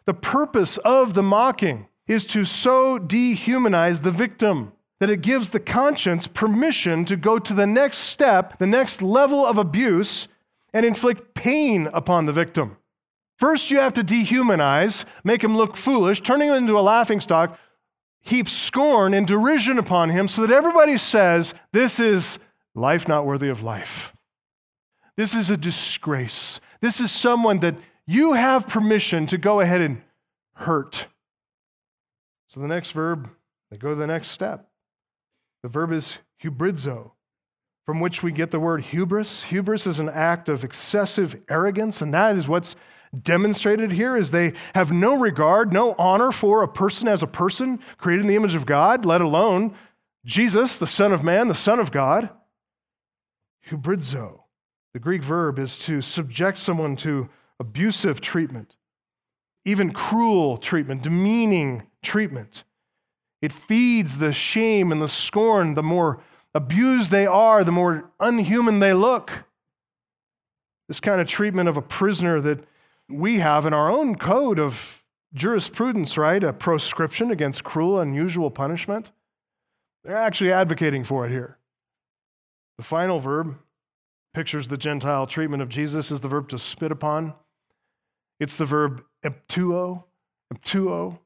[0.05, 5.59] The purpose of the mocking is to so dehumanize the victim that it gives the
[5.59, 10.29] conscience permission to go to the next step, the next level of abuse,
[10.73, 12.77] and inflict pain upon the victim.
[13.37, 17.59] First, you have to dehumanize, make him look foolish, turning him into a laughingstock,
[18.25, 22.39] heap scorn and derision upon him so that everybody says, This is
[22.73, 24.13] life not worthy of life.
[25.15, 26.59] This is a disgrace.
[26.81, 30.01] This is someone that you have permission to go ahead and
[30.55, 31.07] hurt.
[32.47, 33.29] So the next verb,
[33.71, 34.69] they go to the next step.
[35.63, 37.11] The verb is hubridzo,
[37.85, 39.43] from which we get the word hubris.
[39.43, 42.75] Hubris is an act of excessive arrogance, and that is what's
[43.23, 47.79] demonstrated here is they have no regard, no honor for a person as a person
[47.97, 49.73] created in the image of God, let alone
[50.25, 52.29] Jesus, the Son of Man, the Son of God.
[53.69, 54.41] Hubridzo,
[54.93, 58.75] the Greek verb is to subject someone to abusive treatment,
[59.65, 62.63] even cruel treatment, demeaning treatment.
[63.41, 65.75] It feeds the shame and the scorn.
[65.75, 66.19] The more
[66.53, 69.43] abused they are, the more unhuman they look.
[70.87, 72.63] This kind of treatment of a prisoner that
[73.09, 75.03] we have in our own code of
[75.33, 76.43] jurisprudence, right?
[76.43, 79.11] A proscription against cruel, unusual punishment.
[80.03, 81.57] They're actually advocating for it here.
[82.77, 83.57] The final verb
[84.33, 87.33] pictures the Gentile treatment of Jesus is the verb to spit upon.
[88.39, 90.03] It's the verb emptuo,
[90.53, 91.19] emptuo.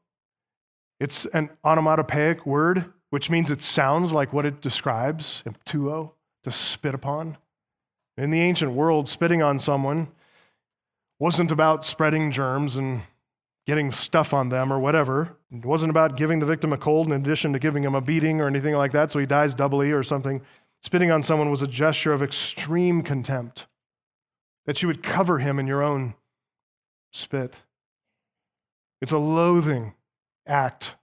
[0.99, 6.11] It's an onomatopoeic word, which means it sounds like what it describes, emptuo,
[6.43, 7.37] to spit upon.
[8.17, 10.09] In the ancient world, spitting on someone
[11.19, 13.01] wasn't about spreading germs and
[13.67, 15.37] getting stuff on them or whatever.
[15.51, 18.41] It wasn't about giving the victim a cold in addition to giving him a beating
[18.41, 20.41] or anything like that, so he dies doubly or something.
[20.81, 23.67] Spitting on someone was a gesture of extreme contempt,
[24.65, 26.15] that you would cover him in your own
[27.11, 27.61] spit.
[29.01, 29.93] It's a loathing
[30.47, 30.95] act,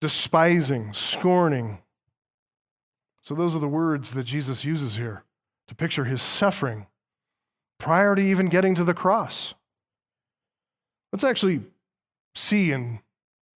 [0.00, 1.78] despising, scorning.
[3.22, 5.24] So, those are the words that Jesus uses here
[5.66, 6.86] to picture his suffering
[7.78, 9.54] prior to even getting to the cross.
[11.12, 11.60] Let's actually
[12.34, 13.00] see and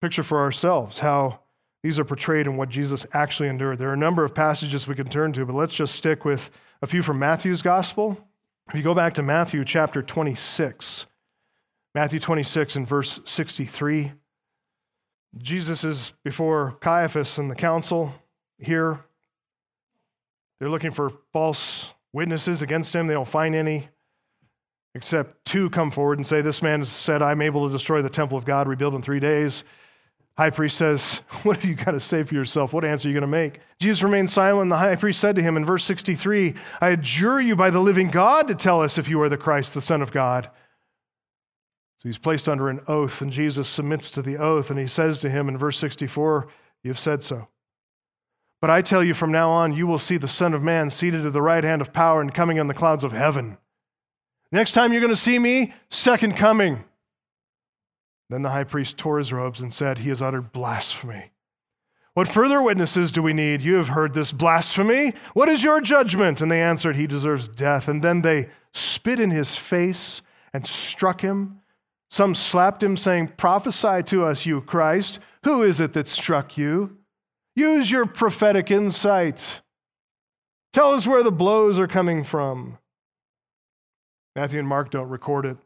[0.01, 1.41] picture for ourselves how
[1.83, 3.79] these are portrayed and what Jesus actually endured.
[3.79, 6.51] There are a number of passages we can turn to, but let's just stick with
[6.83, 8.29] a few from Matthew's gospel.
[8.69, 11.07] If you go back to Matthew chapter 26,
[11.95, 14.13] Matthew 26 and verse 63,
[15.37, 18.13] Jesus is before Caiaphas and the council
[18.59, 19.01] here.
[20.59, 23.07] They're looking for false witnesses against him.
[23.07, 23.89] They don't find any,
[24.95, 28.39] except two come forward and say, This man said, I'm able to destroy the temple
[28.39, 29.65] of God, rebuild in three days.
[30.37, 32.73] High priest says, What have you got to say for yourself?
[32.73, 33.61] What answer are you going to make?
[33.81, 34.71] Jesus remained silent.
[34.71, 38.11] The high priest said to him in verse 63, I adjure you by the living
[38.11, 40.51] God to tell us if you are the Christ, the Son of God.
[41.97, 45.19] So he's placed under an oath, and Jesus submits to the oath, and he says
[45.19, 46.47] to him in verse 64,
[46.85, 47.49] You've said so.
[48.61, 51.27] But I tell you from now on, you will see the Son of Man seated
[51.27, 53.59] at the right hand of power and coming on the clouds of heaven.
[54.51, 56.85] Next time you're going to see me, second coming.
[58.31, 61.33] Then the high priest tore his robes and said, He has uttered blasphemy.
[62.15, 63.63] What further witnesses do we need?
[63.63, 65.15] You have heard this blasphemy.
[65.35, 66.41] What is your judgment?
[66.41, 67.89] And they answered, He deserves death.
[67.89, 70.21] And then they spit in his face
[70.53, 71.61] and struck him.
[72.11, 75.21] Some slapped him, saying, Prophesy to us, you Christ.
[75.45, 76.97] Who is it that struck you?
[77.55, 79.63] Use your prophetic insight.
[80.73, 82.79] Tell us where the blows are coming from.
[84.39, 85.57] Matthew and Mark don't record it.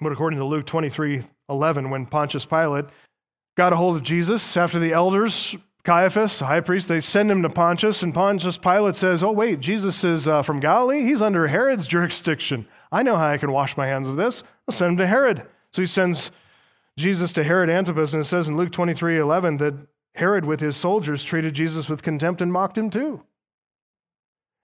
[0.00, 2.84] But according to Luke 23 11, when Pontius Pilate
[3.56, 7.42] got a hold of Jesus after the elders, Caiaphas, the high priest, they send him
[7.42, 11.02] to Pontius, and Pontius Pilate says, Oh, wait, Jesus is uh, from Galilee?
[11.02, 12.68] He's under Herod's jurisdiction.
[12.92, 14.44] I know how I can wash my hands of this.
[14.68, 15.44] I'll send him to Herod.
[15.72, 16.30] So he sends
[16.96, 19.74] Jesus to Herod Antipas, and it says in Luke 23 11 that
[20.14, 23.24] Herod, with his soldiers, treated Jesus with contempt and mocked him too.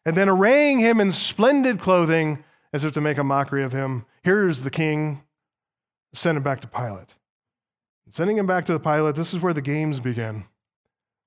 [0.07, 4.07] And then arraying him in splendid clothing, as if to make a mockery of him,
[4.23, 5.23] here's the king
[6.13, 7.15] send him back to Pilate.
[8.11, 10.45] Sending him back to the Pilate, this is where the games begin.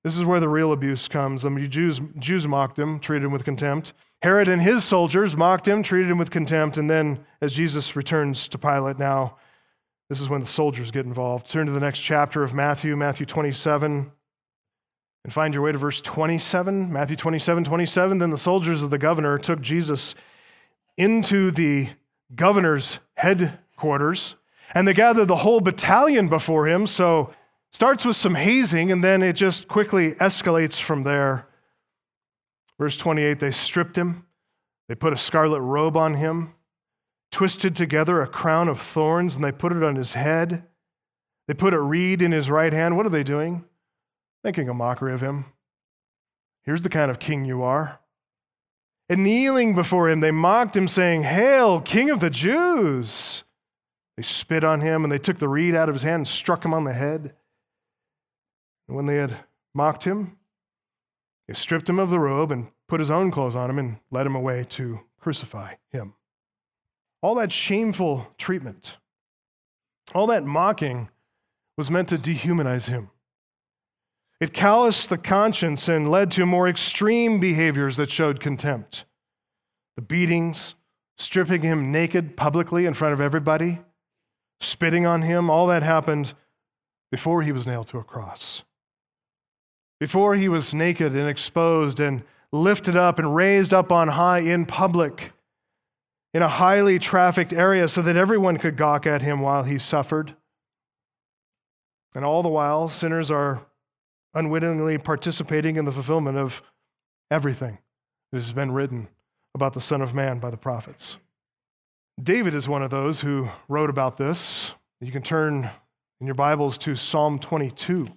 [0.02, 1.46] This is where the real abuse comes.
[1.46, 3.94] Um, I mean, Jews, Jews mocked him, treated him with contempt.
[4.20, 6.76] Herod and his soldiers mocked him, treated him with contempt.
[6.76, 9.38] And then, as Jesus returns to Pilate now,
[10.10, 11.48] this is when the soldiers get involved.
[11.48, 14.12] Turn to the next chapter of Matthew, Matthew 27,
[15.24, 16.92] and find your way to verse 27.
[16.92, 18.18] Matthew 27, 27.
[18.18, 20.14] Then the soldiers of the governor took Jesus
[20.96, 21.88] into the
[22.34, 24.36] governor's headquarters
[24.74, 26.86] and they gather the whole battalion before him.
[26.86, 27.32] So
[27.70, 31.48] starts with some hazing, and then it just quickly escalates from there.
[32.78, 34.26] Verse 28 they stripped him,
[34.88, 36.54] they put a scarlet robe on him,
[37.30, 40.64] twisted together a crown of thorns, and they put it on his head.
[41.46, 42.96] They put a reed in his right hand.
[42.96, 43.64] What are they doing?
[44.42, 45.44] Making a mockery of him.
[46.62, 48.00] Here's the kind of king you are.
[49.08, 53.44] And kneeling before him, they mocked him, saying, Hail, King of the Jews!
[54.16, 56.64] They spit on him and they took the reed out of his hand and struck
[56.64, 57.34] him on the head.
[58.88, 59.36] And when they had
[59.74, 60.38] mocked him,
[61.48, 64.26] they stripped him of the robe and put his own clothes on him and led
[64.26, 66.14] him away to crucify him.
[67.22, 68.98] All that shameful treatment,
[70.14, 71.08] all that mocking
[71.76, 73.10] was meant to dehumanize him.
[74.44, 79.06] It calloused the conscience and led to more extreme behaviors that showed contempt.
[79.96, 80.74] The beatings,
[81.16, 83.80] stripping him naked publicly in front of everybody,
[84.60, 86.34] spitting on him, all that happened
[87.10, 88.64] before he was nailed to a cross.
[89.98, 92.22] Before he was naked and exposed and
[92.52, 95.32] lifted up and raised up on high in public
[96.34, 100.36] in a highly trafficked area so that everyone could gawk at him while he suffered.
[102.14, 103.64] And all the while, sinners are
[104.34, 106.62] unwittingly participating in the fulfillment of
[107.30, 107.78] everything
[108.32, 109.08] that has been written
[109.54, 111.18] about the Son of Man by the prophets.
[112.22, 114.72] David is one of those who wrote about this.
[115.00, 115.70] You can turn
[116.20, 118.08] in your Bibles to Psalm 22.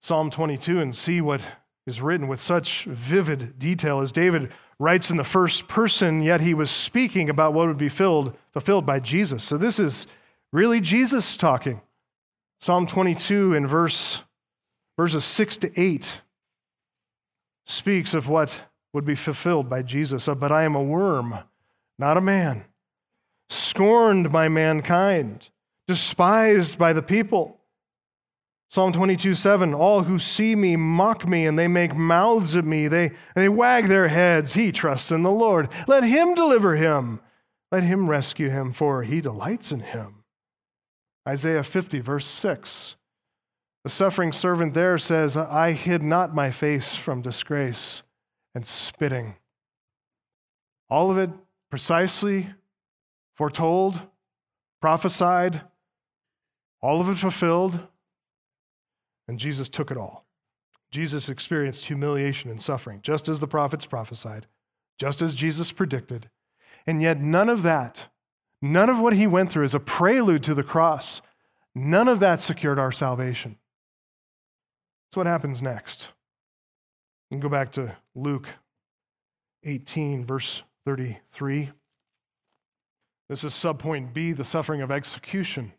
[0.00, 1.46] Psalm 22 and see what
[1.86, 6.54] is written with such vivid detail as David writes in the first person, yet he
[6.54, 9.44] was speaking about what would be filled, fulfilled by Jesus.
[9.44, 10.06] So this is
[10.52, 11.82] really Jesus talking.
[12.60, 14.22] Psalm 22 in verse,
[15.00, 16.20] verses 6 to 8
[17.64, 18.54] speaks of what
[18.92, 20.28] would be fulfilled by Jesus.
[20.28, 21.38] But I am a worm,
[21.98, 22.66] not a man,
[23.48, 25.48] scorned by mankind,
[25.88, 27.62] despised by the people.
[28.68, 32.86] Psalm 22, 7, all who see me mock me and they make mouths at me.
[32.86, 34.52] They, they wag their heads.
[34.52, 35.70] He trusts in the Lord.
[35.88, 37.20] Let him deliver him.
[37.72, 40.24] Let him rescue him, for he delights in him.
[41.26, 42.96] Isaiah 50, verse 6.
[43.84, 48.02] The suffering servant there says, I hid not my face from disgrace
[48.54, 49.36] and spitting.
[50.88, 51.30] All of it
[51.70, 52.50] precisely
[53.34, 54.00] foretold,
[54.80, 55.62] prophesied,
[56.82, 57.80] all of it fulfilled
[59.30, 60.26] and Jesus took it all.
[60.90, 64.48] Jesus experienced humiliation and suffering, just as the prophets prophesied,
[64.98, 66.28] just as Jesus predicted.
[66.84, 68.08] And yet, none of that,
[68.60, 71.22] none of what he went through is a prelude to the cross.
[71.76, 73.56] None of that secured our salvation.
[75.10, 76.10] That's what happens next.
[77.32, 78.48] And go back to Luke
[79.64, 81.70] 18, verse 33.
[83.28, 85.72] This is subpoint B, the suffering of execution.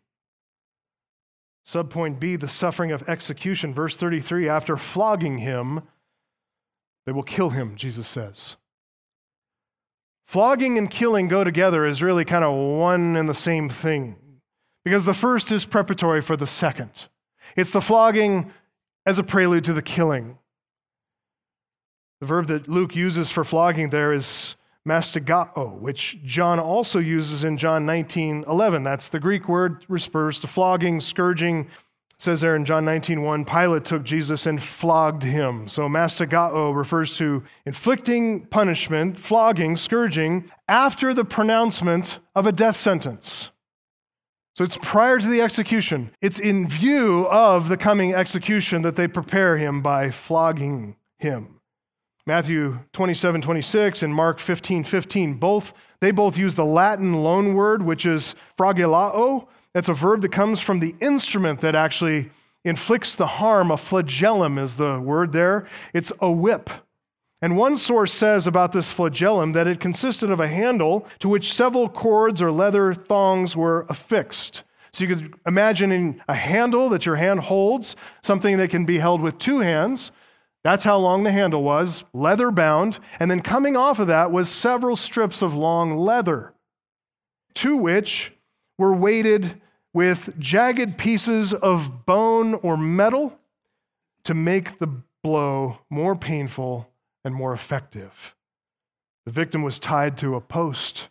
[1.66, 3.72] Subpoint B, the suffering of execution.
[3.72, 5.80] Verse 33 after flogging him,
[7.06, 8.56] they will kill him, Jesus says.
[10.26, 14.18] Flogging and killing go together is really kind of one and the same thing
[14.84, 17.08] because the first is preparatory for the second.
[17.56, 18.52] It's the flogging
[19.04, 20.38] as a prelude to the killing.
[22.20, 24.54] The verb that Luke uses for flogging there is
[24.86, 28.82] mastigao, which John also uses in John 19 11.
[28.84, 31.60] That's the Greek word, refers to flogging, scourging.
[31.60, 31.68] It
[32.18, 35.68] says there in John 19 1, Pilate took Jesus and flogged him.
[35.68, 43.50] So mastigao refers to inflicting punishment, flogging, scourging, after the pronouncement of a death sentence.
[44.54, 46.10] So it's prior to the execution.
[46.20, 51.60] It's in view of the coming execution that they prepare him by flogging him.
[52.26, 57.82] Matthew 27, 26 and Mark 15, 15, both, they both use the Latin loan word,
[57.82, 59.48] which is flagellao.
[59.74, 62.30] That's a verb that comes from the instrument that actually
[62.64, 63.70] inflicts the harm.
[63.70, 65.66] A flagellum is the word there.
[65.94, 66.70] It's a whip.
[67.42, 71.52] And one source says about this flagellum that it consisted of a handle to which
[71.52, 74.62] several cords or leather thongs were affixed.
[74.92, 79.20] So you could imagine a handle that your hand holds, something that can be held
[79.20, 80.12] with two hands.
[80.62, 83.00] That's how long the handle was, leather bound.
[83.18, 86.52] And then coming off of that was several strips of long leather,
[87.54, 88.32] to which
[88.78, 89.60] were weighted
[89.92, 93.36] with jagged pieces of bone or metal
[94.24, 96.91] to make the blow more painful
[97.24, 98.34] and more effective.
[99.24, 101.08] The victim was tied to a post,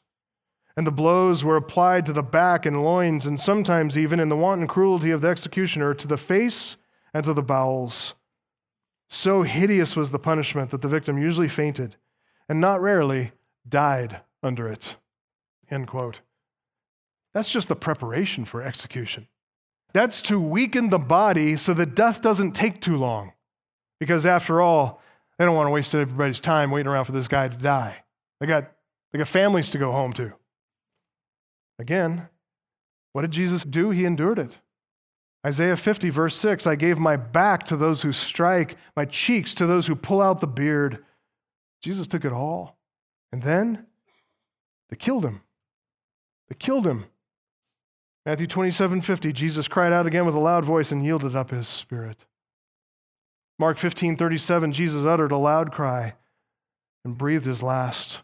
[0.76, 4.36] and the blows were applied to the back and loins, and sometimes even in the
[4.36, 6.78] wanton cruelty of the executioner, to the face
[7.14, 8.14] and to the bowels.
[9.10, 11.98] So hideous was the punishment that the victim usually fainted
[12.48, 13.32] and not rarely
[13.68, 14.96] died under it.
[15.70, 16.22] End quote.
[17.34, 19.28] That's just the preparation for execution.
[19.94, 23.34] That's to weaken the body so that death doesn't take too long.
[24.00, 25.02] Because after all,
[25.42, 28.04] they don't want to waste everybody's time waiting around for this guy to die.
[28.40, 28.72] They got,
[29.12, 30.34] they got families to go home to.
[31.80, 32.30] Again,
[33.14, 33.90] what did Jesus do?
[33.90, 34.60] He endured it.
[35.44, 39.66] Isaiah 50, verse 6 I gave my back to those who strike, my cheeks to
[39.66, 41.04] those who pull out the beard.
[41.82, 42.78] Jesus took it all.
[43.32, 43.88] And then
[44.92, 45.42] they killed him.
[46.50, 47.06] They killed him.
[48.28, 51.68] Matthew 27, 50, Jesus cried out again with a loud voice and yielded up his
[51.68, 52.28] spirit.
[53.62, 56.16] Mark 15, 37, Jesus uttered a loud cry
[57.06, 58.22] and breathed his last.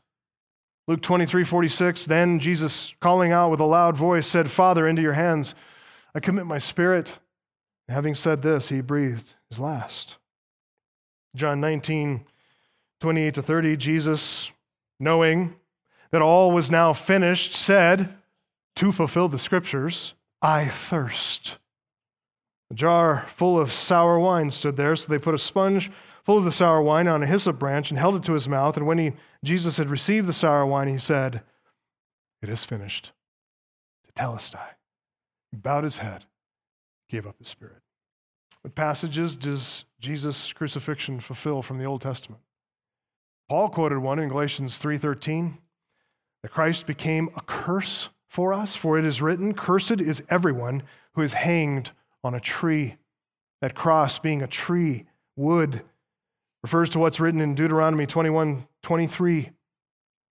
[0.87, 5.13] Luke 23, 46, then Jesus, calling out with a loud voice, said, Father, into your
[5.13, 5.53] hands
[6.15, 7.19] I commit my spirit.
[7.87, 10.17] Having said this, he breathed his last.
[11.35, 12.25] John 19,
[12.99, 14.51] 28 to 30, Jesus,
[14.99, 15.55] knowing
[16.09, 18.15] that all was now finished, said,
[18.77, 21.59] to fulfill the scriptures, I thirst.
[22.69, 25.89] A jar full of sour wine stood there, so they put a sponge
[26.23, 28.75] full of the sour wine on a hyssop branch and held it to his mouth.
[28.75, 29.13] And when he,
[29.43, 31.43] Jesus had received the sour wine, he said,
[32.41, 33.13] It is finished.
[34.05, 34.75] To Tetelestai
[35.51, 36.25] He bowed his head,
[37.09, 37.81] gave up his spirit.
[38.61, 42.41] What passages does Jesus' crucifixion fulfill from the Old Testament?
[43.47, 45.57] Paul quoted one in Galatians 3:13
[46.43, 51.21] that Christ became a curse for us, for it is written, cursed is everyone who
[51.21, 51.91] is hanged
[52.27, 52.97] on a tree.
[53.61, 55.05] That cross being a tree,
[55.35, 55.81] wood,
[56.61, 59.49] refers to what's written in Deuteronomy 21 23.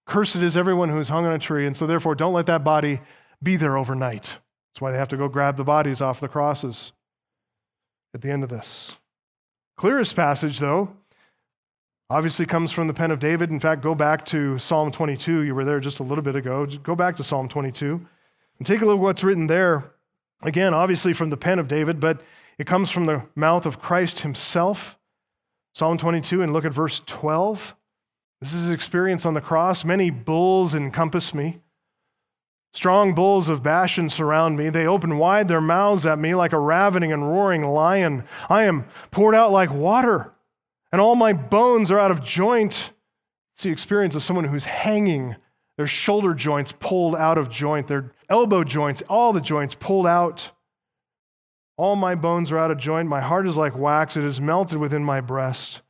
[0.07, 2.63] Cursed is everyone who is hung on a tree, and so therefore don't let that
[2.63, 3.01] body
[3.43, 4.39] be there overnight.
[4.71, 6.93] That's why they have to go grab the bodies off the crosses
[8.15, 8.93] at the end of this.
[9.77, 10.97] Clearest passage, though,
[12.09, 13.51] obviously comes from the pen of David.
[13.51, 15.41] In fact, go back to Psalm 22.
[15.41, 16.67] You were there just a little bit ago.
[16.67, 18.07] Go back to Psalm 22
[18.59, 19.93] and take a look at what's written there.
[20.43, 22.21] Again, obviously from the pen of David, but
[22.59, 24.99] it comes from the mouth of Christ himself.
[25.75, 27.75] Psalm 22, and look at verse 12.
[28.41, 29.85] This is his experience on the cross.
[29.85, 31.61] Many bulls encompass me.
[32.73, 34.69] Strong bulls of Bashan surround me.
[34.69, 38.25] They open wide their mouths at me like a ravening and roaring lion.
[38.51, 40.35] I am poured out like water,
[40.93, 42.91] and all my bones are out of joint.
[43.55, 45.37] It's the experience of someone who's hanging,
[45.77, 50.51] their shoulder joints pulled out of joint, their elbow joints, all the joints pulled out.
[51.77, 53.09] All my bones are out of joint.
[53.09, 55.83] My heart is like wax, it is melted within my breast.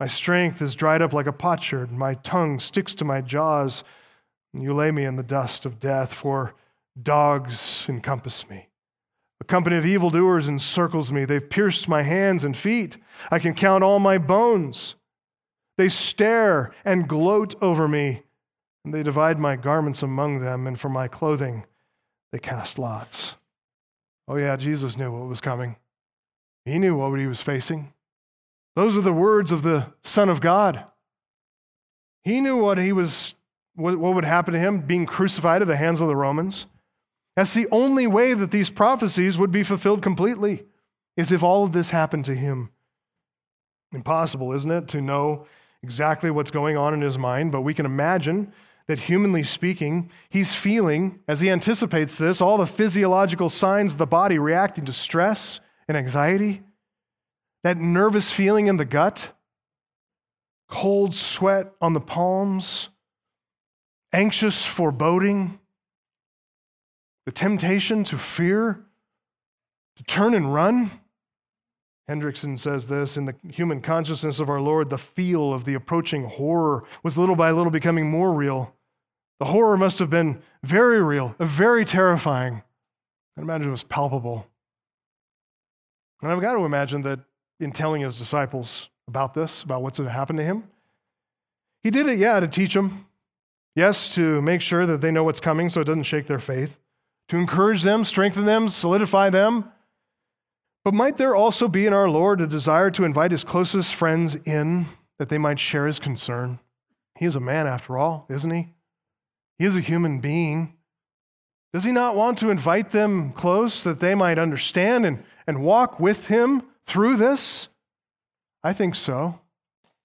[0.00, 1.92] My strength is dried up like a potsherd.
[1.92, 3.84] My tongue sticks to my jaws.
[4.54, 6.54] You lay me in the dust of death, for
[7.00, 8.68] dogs encompass me.
[9.40, 11.24] A company of evildoers encircles me.
[11.24, 12.96] They've pierced my hands and feet.
[13.30, 14.94] I can count all my bones.
[15.76, 18.22] They stare and gloat over me,
[18.84, 21.66] and they divide my garments among them, and for my clothing
[22.32, 23.34] they cast lots.
[24.26, 25.76] Oh, yeah, Jesus knew what was coming.
[26.64, 27.94] He knew what he was facing.
[28.76, 30.84] Those are the words of the Son of God.
[32.22, 33.34] He knew what he was
[33.74, 36.66] what would happen to him being crucified at the hands of the Romans.
[37.36, 40.64] That's the only way that these prophecies would be fulfilled completely,
[41.16, 42.70] is if all of this happened to him.
[43.92, 45.46] Impossible, isn't it, to know
[45.84, 48.52] exactly what's going on in his mind, but we can imagine
[48.88, 54.06] that humanly speaking, he's feeling, as he anticipates this, all the physiological signs of the
[54.06, 56.62] body reacting to stress and anxiety,
[57.62, 59.32] that nervous feeling in the gut,
[60.68, 62.88] cold sweat on the palms,
[64.12, 65.58] anxious foreboding,
[67.26, 68.86] the temptation to fear,
[69.96, 70.90] to turn and run.
[72.08, 76.24] Hendriksen says this in the human consciousness of our Lord, the feel of the approaching
[76.24, 78.74] horror was little by little becoming more real.
[79.38, 82.62] The horror must have been very real, very terrifying.
[83.36, 84.46] I imagine it was palpable.
[86.22, 87.20] And I've got to imagine that
[87.60, 90.64] in telling his disciples about this, about what's going to happen to him,
[91.82, 93.06] he did it, yeah, to teach them,
[93.78, 96.80] Yes, to make sure that they know what's coming so it doesn't shake their faith,
[97.28, 99.70] to encourage them, strengthen them, solidify them.
[100.84, 104.34] But might there also be in our Lord a desire to invite his closest friends
[104.34, 104.86] in
[105.20, 106.58] that they might share his concern?
[107.16, 108.70] He is a man, after all, isn't he?
[109.58, 110.74] He is a human being.
[111.72, 116.00] Does he not want to invite them close that they might understand and, and walk
[116.00, 117.68] with him through this?
[118.62, 119.40] I think so.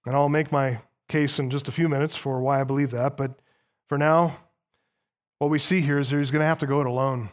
[0.06, 3.16] And I'll make my case in just a few minutes for why I believe that.
[3.16, 3.39] But
[3.88, 4.36] for now,
[5.39, 7.30] what we see here is that he's going to have to go it alone.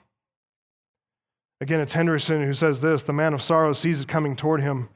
[1.60, 4.88] Again, it's Henderson who says this the man of sorrow sees it coming toward him.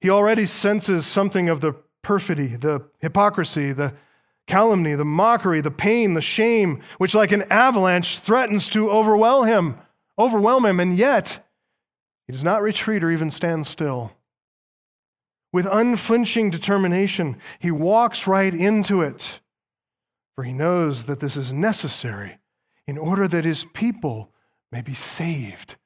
[0.00, 3.94] He already senses something of the perfidy, the hypocrisy, the
[4.46, 9.78] calumny, the mockery, the pain, the shame, which like an avalanche threatens to overwhelm him,
[10.18, 11.46] overwhelm him, and yet
[12.26, 14.12] he does not retreat or even stand still.
[15.52, 19.40] With unflinching determination, he walks right into it
[20.34, 22.38] for he knows that this is necessary
[22.86, 24.30] in order that his people
[24.72, 25.76] may be saved.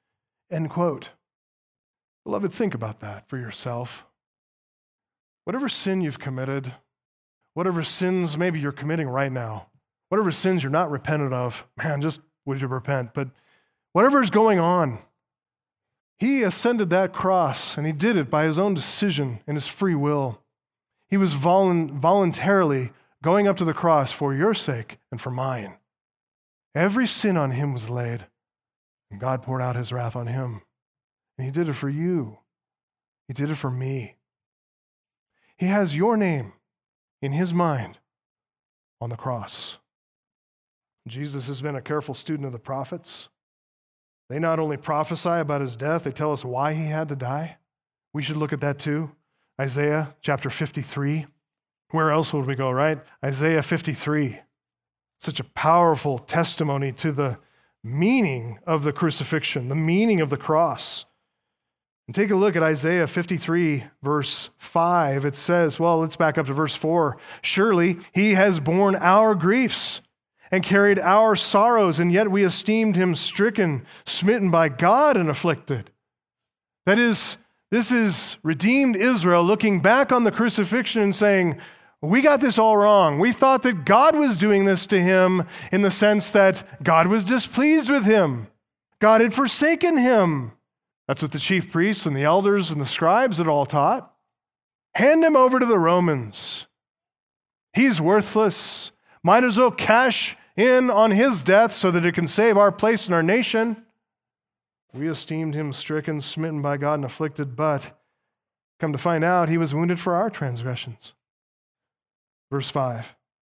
[0.50, 1.11] End quote.
[2.24, 4.06] Beloved, think about that for yourself.
[5.44, 6.74] Whatever sin you've committed,
[7.59, 9.66] whatever sins maybe you're committing right now,
[10.11, 13.12] whatever sins you're not repentant of, man, just would you repent?
[13.12, 13.30] But
[13.92, 15.00] whatever is going on,
[16.20, 19.96] he ascended that cross and he did it by his own decision and his free
[19.96, 20.40] will.
[21.09, 22.92] He was voluntarily
[23.24, 25.78] going up to the cross for your sake and for mine.
[26.76, 28.26] Every sin on him was laid,
[29.11, 30.62] and God poured out his wrath on him.
[31.36, 32.38] And he did it for you,
[33.26, 34.14] he did it for me.
[35.56, 36.52] He has your name
[37.20, 37.98] in his mind
[39.00, 39.78] on the cross.
[41.06, 43.28] Jesus has been a careful student of the prophets.
[44.28, 47.56] They not only prophesy about his death, they tell us why he had to die.
[48.12, 49.10] We should look at that too.
[49.60, 51.26] Isaiah chapter 53.
[51.90, 52.98] Where else would we go, right?
[53.24, 54.38] Isaiah 53.
[55.18, 57.38] Such a powerful testimony to the
[57.82, 61.06] meaning of the crucifixion, the meaning of the cross.
[62.09, 65.26] And take a look at Isaiah 53, verse 5.
[65.26, 67.18] It says, well, let's back up to verse 4.
[67.42, 70.00] Surely he has borne our griefs
[70.50, 75.90] and carried our sorrows, and yet we esteemed him stricken, smitten by God, and afflicted.
[76.86, 77.36] That is,
[77.70, 81.61] This is redeemed Israel looking back on the crucifixion and saying,
[82.00, 83.18] we got this all wrong.
[83.18, 87.24] We thought that God was doing this to him in the sense that God was
[87.24, 88.46] displeased with him.
[89.00, 90.52] God had forsaken him.
[91.09, 94.12] That's what the chief priests and the elders and the scribes had all taught.
[94.94, 96.66] Hand him over to the Romans.
[97.72, 98.92] He's worthless.
[99.22, 103.09] Might as well cash in on his death so that it can save our place
[103.09, 103.84] in our nation.
[104.92, 107.98] We esteemed him stricken, smitten by God, and afflicted, but
[108.80, 111.14] come to find out, he was wounded for our transgressions.
[112.50, 113.14] Verse 5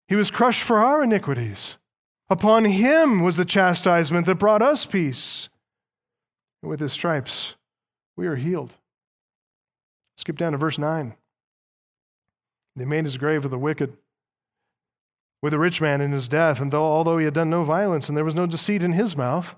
[0.08, 1.76] He was crushed for our iniquities.
[2.30, 5.48] Upon him was the chastisement that brought us peace.
[6.62, 7.54] And with his stripes,
[8.16, 8.76] we are healed.
[10.16, 11.14] Skip down to verse 9.
[12.76, 13.96] They made his grave with the wicked,
[15.42, 18.08] with a rich man in his death, and though, although he had done no violence
[18.08, 19.56] and there was no deceit in his mouth,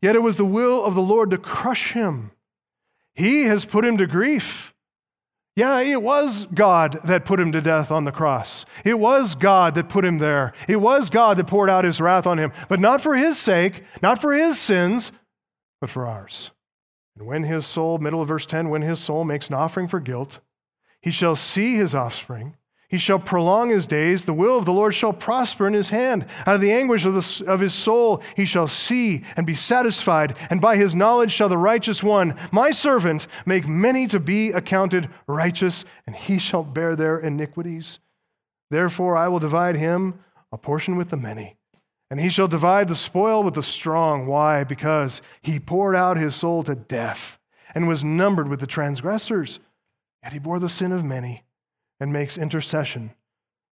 [0.00, 2.32] yet it was the will of the Lord to crush him.
[3.14, 4.74] He has put him to grief.
[5.54, 8.66] Yeah, it was God that put him to death on the cross.
[8.84, 10.52] It was God that put him there.
[10.68, 13.82] It was God that poured out his wrath on him, but not for his sake,
[14.02, 15.12] not for his sins,
[15.80, 16.50] but for ours.
[17.16, 20.00] And when his soul, middle of verse 10, when his soul makes an offering for
[20.00, 20.40] guilt,
[21.00, 22.56] he shall see his offspring
[22.88, 24.24] he shall prolong his days.
[24.24, 26.24] The will of the Lord shall prosper in his hand.
[26.46, 30.36] Out of the anguish of, the, of his soul he shall see and be satisfied.
[30.50, 35.08] And by his knowledge shall the righteous one, my servant, make many to be accounted
[35.26, 37.98] righteous, and he shall bear their iniquities.
[38.70, 40.20] Therefore I will divide him
[40.52, 41.56] a portion with the many,
[42.10, 44.26] and he shall divide the spoil with the strong.
[44.26, 44.64] Why?
[44.64, 47.38] Because he poured out his soul to death
[47.74, 49.58] and was numbered with the transgressors,
[50.22, 51.44] yet he bore the sin of many
[51.98, 53.14] and makes intercession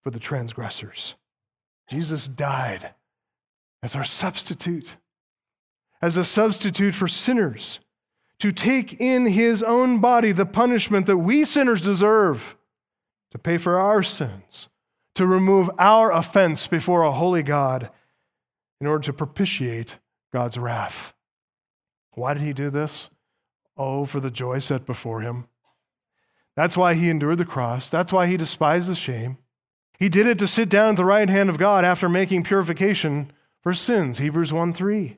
[0.02, 1.14] for the transgressors.
[1.88, 2.94] Jesus died
[3.82, 4.96] as our substitute,
[6.00, 7.80] as a substitute for sinners,
[8.38, 12.56] to take in his own body the punishment that we sinners deserve,
[13.32, 14.68] to pay for our sins,
[15.14, 17.90] to remove our offense before a holy God
[18.80, 19.98] in order to propitiate
[20.32, 21.12] God's wrath.
[22.12, 23.10] Why did he do this?
[23.76, 25.46] Oh, for the joy set before him.
[26.56, 27.90] That's why he endured the cross.
[27.90, 29.38] That's why he despised the shame.
[29.98, 33.32] He did it to sit down at the right hand of God after making purification
[33.62, 34.18] for sins.
[34.18, 35.16] Hebrews 1 3.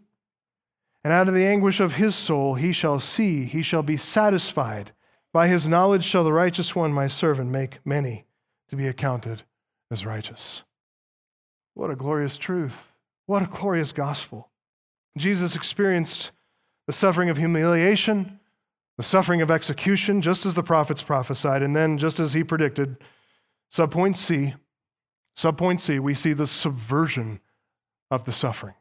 [1.05, 4.93] And out of the anguish of his soul he shall see, he shall be satisfied.
[5.33, 8.27] By his knowledge shall the righteous one, my servant, make many
[8.69, 9.43] to be accounted
[9.91, 10.63] as righteous.
[11.75, 12.92] What a glorious truth.
[13.27, 14.51] What a glorious gospel.
[15.17, 16.33] Jesus experienced
[16.87, 18.41] the suffering of humiliation,
[18.97, 22.97] the suffering of execution, just as the prophets prophesied, and then, just as he predicted,
[23.73, 24.55] subpoint C,
[25.37, 27.41] subpoint C, we see the subversion
[28.11, 28.75] of the suffering.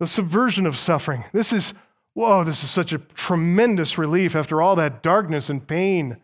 [0.00, 1.24] The subversion of suffering.
[1.32, 1.74] This is,
[2.14, 6.18] whoa, this is such a tremendous relief after all that darkness and pain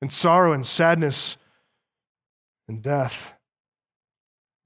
[0.00, 1.36] and sorrow and sadness
[2.68, 3.32] and death.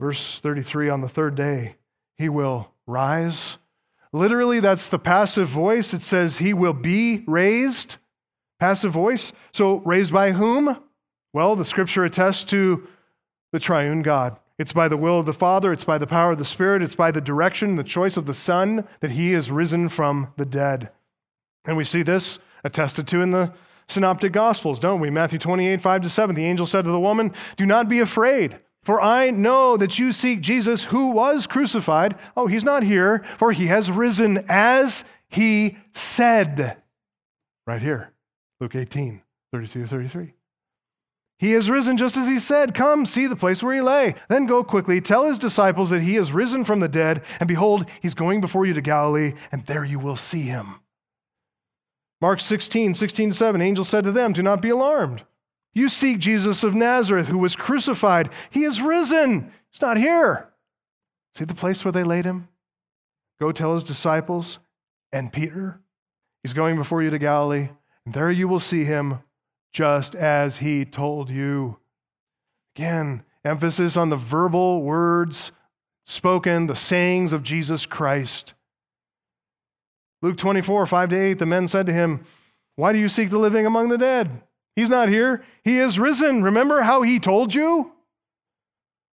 [0.01, 1.76] Verse 33 on the third day,
[2.18, 3.58] he will rise
[4.12, 5.92] Literally, that's the passive voice.
[5.92, 7.96] It says, He will be raised.
[8.58, 9.32] Passive voice.
[9.52, 10.78] So, raised by whom?
[11.32, 12.88] Well, the scripture attests to
[13.52, 14.38] the triune God.
[14.58, 16.96] It's by the will of the Father, it's by the power of the Spirit, it's
[16.96, 20.90] by the direction, the choice of the Son that He is risen from the dead.
[21.64, 23.52] And we see this attested to in the
[23.86, 25.10] synoptic gospels, don't we?
[25.10, 26.34] Matthew 28, 5 to 7.
[26.34, 28.58] The angel said to the woman, Do not be afraid.
[28.82, 32.16] For I know that you seek Jesus who was crucified.
[32.36, 36.76] Oh, he's not here, for he has risen as he said.
[37.66, 38.12] Right here,
[38.60, 39.22] Luke 18,
[39.52, 40.34] 32 33.
[41.38, 42.74] He has risen just as he said.
[42.74, 44.14] Come, see the place where he lay.
[44.28, 47.86] Then go quickly, tell his disciples that he has risen from the dead, and behold,
[48.00, 50.80] he's going before you to Galilee, and there you will see him.
[52.20, 55.22] Mark 16, 16 7, angel said to them, Do not be alarmed.
[55.78, 58.30] You seek Jesus of Nazareth, who was crucified.
[58.50, 59.52] He is risen.
[59.70, 60.48] He's not here.
[61.34, 62.48] See the place where they laid him?
[63.38, 64.58] Go tell his disciples
[65.12, 65.80] and Peter.
[66.42, 67.68] He's going before you to Galilee,
[68.04, 69.20] and there you will see him
[69.72, 71.78] just as he told you.
[72.74, 75.52] Again, emphasis on the verbal words
[76.02, 78.54] spoken, the sayings of Jesus Christ.
[80.22, 82.24] Luke 24, 5 to 8, the men said to him,
[82.74, 84.42] Why do you seek the living among the dead?
[84.78, 85.42] He's not here.
[85.64, 86.44] He is risen.
[86.44, 87.94] Remember how he told you?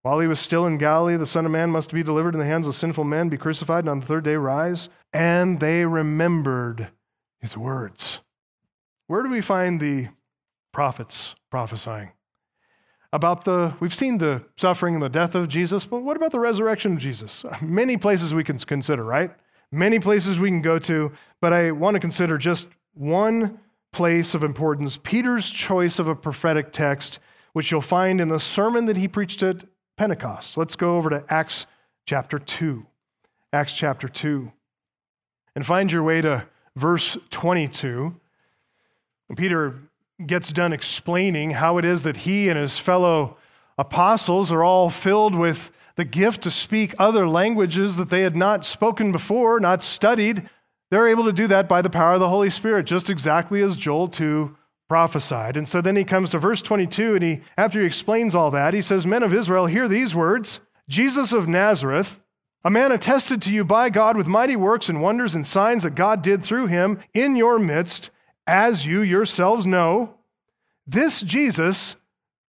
[0.02, 2.44] While he was still in Galilee, the Son of Man must be delivered in the
[2.44, 4.90] hands of sinful men, be crucified, and on the third day rise.
[5.14, 6.90] And they remembered
[7.40, 8.20] his words.
[9.06, 10.08] Where do we find the
[10.70, 12.12] prophets prophesying?
[13.10, 16.40] About the, we've seen the suffering and the death of Jesus, but what about the
[16.40, 17.42] resurrection of Jesus?
[17.62, 19.30] Many places we can consider, right?
[19.72, 21.10] Many places we can go to,
[21.40, 23.60] but I want to consider just one
[23.94, 27.20] place of importance, Peter's choice of a prophetic text,
[27.52, 29.64] which you'll find in the sermon that he preached at
[29.96, 30.56] Pentecost.
[30.56, 31.66] Let's go over to Acts
[32.04, 32.84] chapter 2.
[33.52, 34.52] Acts chapter 2.
[35.54, 38.20] And find your way to verse 22.
[39.28, 39.76] And Peter
[40.26, 43.36] gets done explaining how it is that he and his fellow
[43.78, 48.64] apostles are all filled with the gift to speak other languages that they had not
[48.64, 50.50] spoken before, not studied.
[50.90, 53.76] They're able to do that by the power of the Holy Spirit, just exactly as
[53.76, 54.56] Joel 2
[54.88, 55.56] prophesied.
[55.56, 58.74] And so then he comes to verse 22, and he, after he explains all that,
[58.74, 62.20] he says, Men of Israel, hear these words Jesus of Nazareth,
[62.62, 65.94] a man attested to you by God with mighty works and wonders and signs that
[65.94, 68.10] God did through him in your midst,
[68.46, 70.16] as you yourselves know.
[70.86, 71.96] This Jesus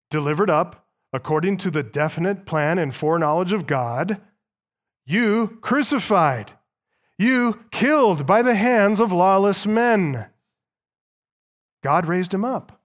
[0.09, 0.81] delivered up
[1.13, 4.21] according to the definite plan and foreknowledge of God,
[5.05, 6.53] you crucified,
[7.17, 10.27] you killed by the hands of lawless men.
[11.83, 12.81] God raised him up,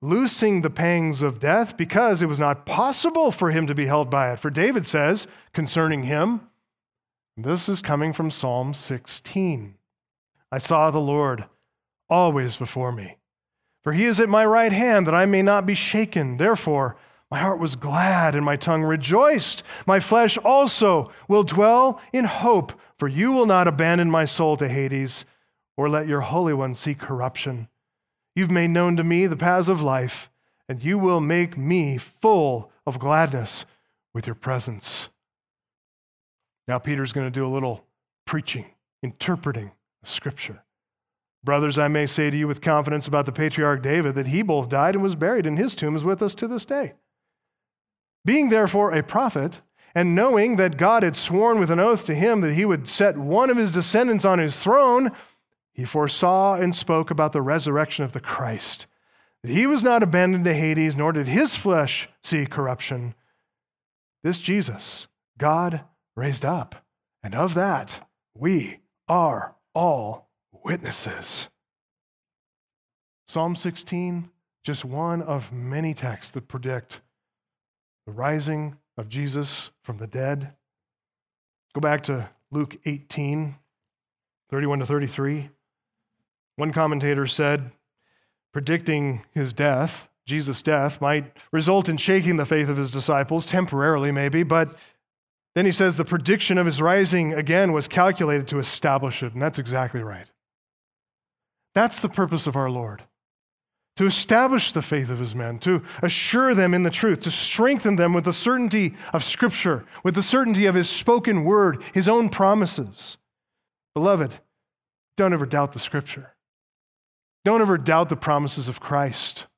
[0.00, 4.10] loosing the pangs of death because it was not possible for him to be held
[4.10, 4.38] by it.
[4.38, 6.42] For David says concerning him,
[7.36, 9.76] this is coming from Psalm 16
[10.50, 11.44] I saw the Lord
[12.08, 13.18] always before me.
[13.84, 16.36] For he is at my right hand that I may not be shaken.
[16.36, 16.96] Therefore,
[17.30, 19.62] my heart was glad and my tongue rejoiced.
[19.86, 24.68] My flesh also will dwell in hope, for you will not abandon my soul to
[24.68, 25.24] Hades
[25.76, 27.68] or let your Holy One see corruption.
[28.34, 30.30] You've made known to me the paths of life,
[30.68, 33.66] and you will make me full of gladness
[34.14, 35.08] with your presence.
[36.66, 37.84] Now, Peter's going to do a little
[38.26, 38.66] preaching,
[39.02, 39.72] interpreting
[40.02, 40.64] scripture.
[41.44, 44.68] Brothers, I may say to you with confidence about the patriarch David that he both
[44.68, 46.94] died and was buried, and his tomb is with us to this day.
[48.28, 49.62] Being therefore a prophet,
[49.94, 53.16] and knowing that God had sworn with an oath to him that he would set
[53.16, 55.12] one of his descendants on his throne,
[55.72, 58.86] he foresaw and spoke about the resurrection of the Christ,
[59.42, 63.14] that he was not abandoned to Hades, nor did his flesh see corruption.
[64.22, 65.06] This Jesus,
[65.38, 66.84] God raised up,
[67.22, 71.48] and of that we are all witnesses.
[73.26, 74.28] Psalm 16,
[74.62, 77.00] just one of many texts that predict
[78.08, 80.54] the rising of Jesus from the dead.
[81.74, 83.54] Go back to Luke 18,
[84.50, 85.50] 31 to 33.
[86.56, 87.70] One commentator said,
[88.50, 94.10] predicting his death, Jesus' death, might result in shaking the faith of his disciples, temporarily
[94.10, 94.74] maybe, but
[95.54, 99.42] then he says the prediction of his rising again was calculated to establish it, and
[99.42, 100.30] that's exactly right.
[101.74, 103.02] That's the purpose of our Lord
[103.98, 107.96] to establish the faith of his men, to assure them in the truth, to strengthen
[107.96, 112.28] them with the certainty of Scripture, with the certainty of his spoken word, his own
[112.28, 113.16] promises.
[113.96, 114.38] Beloved,
[115.16, 116.36] don't ever doubt the Scripture.
[117.44, 119.48] Don't ever doubt the promises of Christ.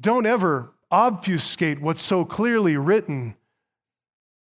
[0.00, 3.36] Don't ever obfuscate what's so clearly written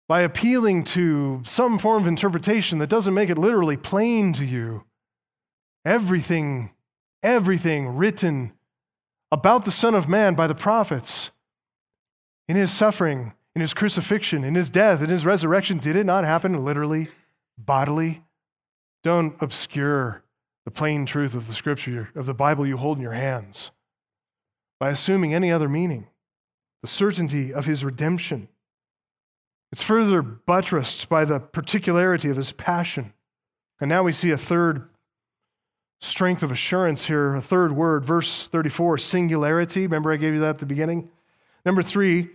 [0.06, 4.84] by appealing to some form of interpretation that doesn't make it literally plain to you.
[5.84, 6.70] Everything,
[7.24, 8.52] everything written
[9.30, 11.30] about the Son of Man by the prophets.
[12.48, 16.24] In his suffering, in his crucifixion, in his death, in his resurrection, did it not
[16.24, 17.08] happen literally,
[17.58, 18.22] bodily?
[19.02, 20.22] Don't obscure
[20.64, 23.70] the plain truth of the scripture, of the Bible you hold in your hands,
[24.78, 26.06] by assuming any other meaning.
[26.82, 28.48] The certainty of his redemption.
[29.72, 33.12] It's further buttressed by the particularity of his passion.
[33.80, 34.88] And now we see a third
[36.00, 37.34] strength of assurance here.
[37.34, 39.82] A third word, verse 34, singularity.
[39.82, 41.10] Remember, I gave you that at the beginning?
[41.64, 42.28] Number three,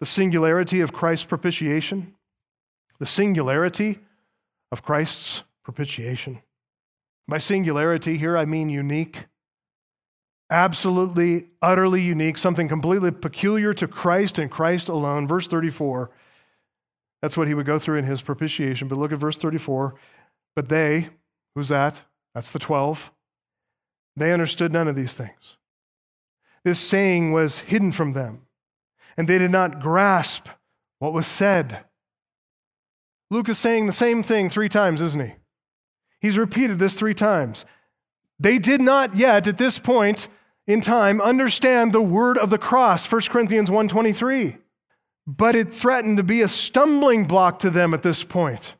[0.00, 2.14] the singularity of Christ's propitiation.
[2.98, 3.98] The singularity
[4.72, 6.42] of Christ's propitiation.
[7.26, 9.24] By singularity, here I mean unique.
[10.50, 15.28] Absolutely, utterly unique, something completely peculiar to Christ and Christ alone.
[15.28, 16.10] Verse 34,
[17.20, 18.88] that's what he would go through in his propitiation.
[18.88, 19.94] But look at verse 34.
[20.56, 21.10] But they,
[21.54, 22.02] who's that?
[22.38, 23.10] That's the 12.
[24.16, 25.56] They understood none of these things.
[26.62, 28.42] This saying was hidden from them,
[29.16, 30.46] and they did not grasp
[31.00, 31.80] what was said.
[33.28, 35.34] Luke is saying the same thing three times, isn't he?
[36.20, 37.64] He's repeated this three times.
[38.38, 40.28] They did not yet, at this point
[40.64, 44.58] in time, understand the word of the cross, 1 Corinthians 1.23.
[45.26, 48.76] But it threatened to be a stumbling block to them at this point.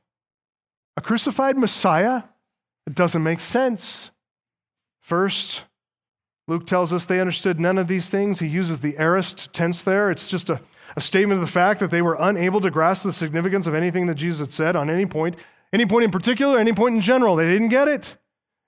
[0.97, 2.23] A crucified Messiah
[2.89, 4.11] it doesn't make sense.
[5.03, 5.65] First,
[6.47, 8.41] Luke tells us they understood none of these things.
[8.41, 10.11] He uses the aorist tense there.
[10.11, 10.59] It's just a,
[10.97, 14.07] a statement of the fact that they were unable to grasp the significance of anything
[14.07, 15.37] that Jesus had said on any point,
[15.71, 17.37] any point in particular, any point in general.
[17.37, 18.17] They didn't get it.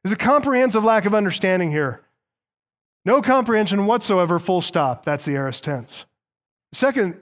[0.05, 2.03] There's a comprehensive lack of understanding here.
[3.07, 5.03] No comprehension whatsoever, full stop.
[5.03, 6.05] That's the aorist tense.
[6.75, 7.19] Second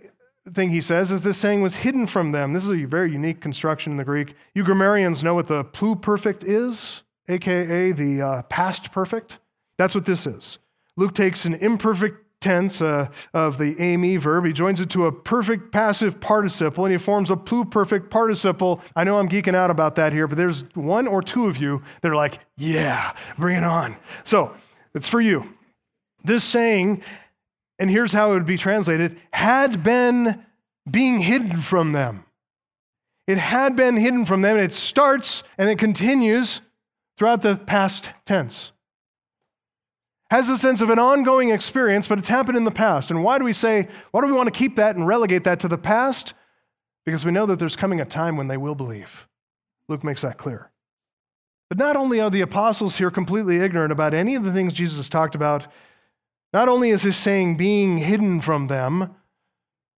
[0.55, 2.53] thing he says is this saying was hidden from them.
[2.53, 4.34] This is a very unique construction in the Greek.
[4.55, 9.38] You grammarians know what the pluperfect is, aka the uh, past perfect.
[9.76, 10.59] That's what this is.
[10.96, 15.12] Luke takes an imperfect tense uh, of the ame verb, he joins it to a
[15.12, 18.80] perfect passive participle, and he forms a pluperfect participle.
[18.94, 21.82] I know I'm geeking out about that here, but there's one or two of you
[22.03, 23.96] that are like, yeah, bring it on.
[24.24, 24.55] So
[24.94, 25.53] it's for you.
[26.24, 27.03] This saying,
[27.79, 30.45] and here's how it would be translated, had been
[30.91, 32.24] being hidden from them.
[33.26, 36.61] It had been hidden from them, it starts and it continues
[37.16, 38.72] throughout the past tense.
[40.31, 43.11] Has a sense of an ongoing experience, but it's happened in the past.
[43.11, 45.61] And why do we say, why do we want to keep that and relegate that
[45.61, 46.35] to the past?
[47.07, 49.26] Because we know that there's coming a time when they will believe.
[49.89, 50.70] Luke makes that clear.
[51.70, 55.09] But not only are the apostles here completely ignorant about any of the things Jesus
[55.09, 55.66] talked about,
[56.53, 59.14] not only is his saying being hidden from them,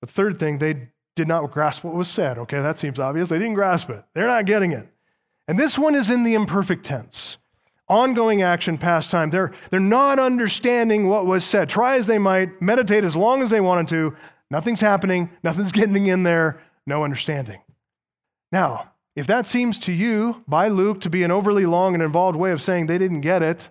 [0.01, 2.39] the third thing, they did not grasp what was said.
[2.39, 3.29] Okay, that seems obvious.
[3.29, 4.89] They didn't grasp it, they're not getting it.
[5.49, 7.37] And this one is in the imperfect tense
[7.91, 9.31] ongoing action, past time.
[9.31, 11.69] They're, they're not understanding what was said.
[11.69, 14.17] Try as they might, meditate as long as they wanted to,
[14.49, 17.61] nothing's happening, nothing's getting in there, no understanding.
[18.53, 22.39] Now, if that seems to you by Luke to be an overly long and involved
[22.39, 23.69] way of saying they didn't get it,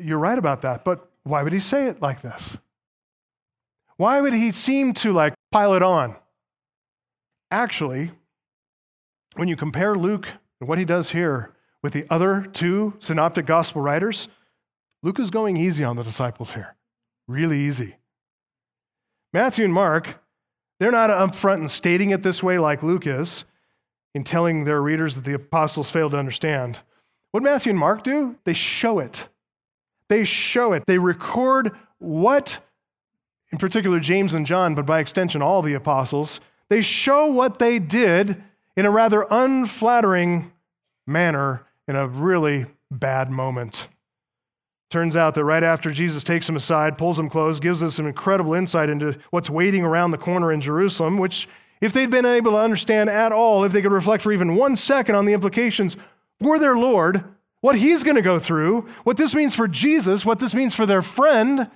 [0.00, 0.84] you're right about that.
[0.84, 2.58] But why would he say it like this?
[3.96, 6.16] Why would he seem to like pile it on?
[7.50, 8.10] Actually,
[9.34, 10.28] when you compare Luke
[10.60, 14.28] and what he does here with the other two synoptic gospel writers,
[15.02, 16.76] Luke is going easy on the disciples here.
[17.26, 17.96] Really easy.
[19.32, 20.22] Matthew and Mark,
[20.80, 23.44] they're not upfront and stating it this way like Luke is
[24.14, 26.78] in telling their readers that the apostles failed to understand.
[27.30, 29.28] What Matthew and Mark do, they show it.
[30.08, 30.84] They show it.
[30.86, 32.60] They record what,
[33.52, 37.78] in particular, James and John, but by extension, all the apostles, they show what they
[37.78, 38.42] did
[38.76, 40.52] in a rather unflattering
[41.06, 43.88] manner in a really bad moment.
[44.90, 48.06] Turns out that right after Jesus takes him aside, pulls him close, gives us some
[48.06, 51.46] incredible insight into what's waiting around the corner in Jerusalem, which,
[51.80, 54.76] if they'd been able to understand at all, if they could reflect for even one
[54.76, 55.96] second on the implications
[56.40, 57.22] for their Lord,
[57.60, 60.86] what he's going to go through, what this means for Jesus, what this means for
[60.86, 61.70] their friend,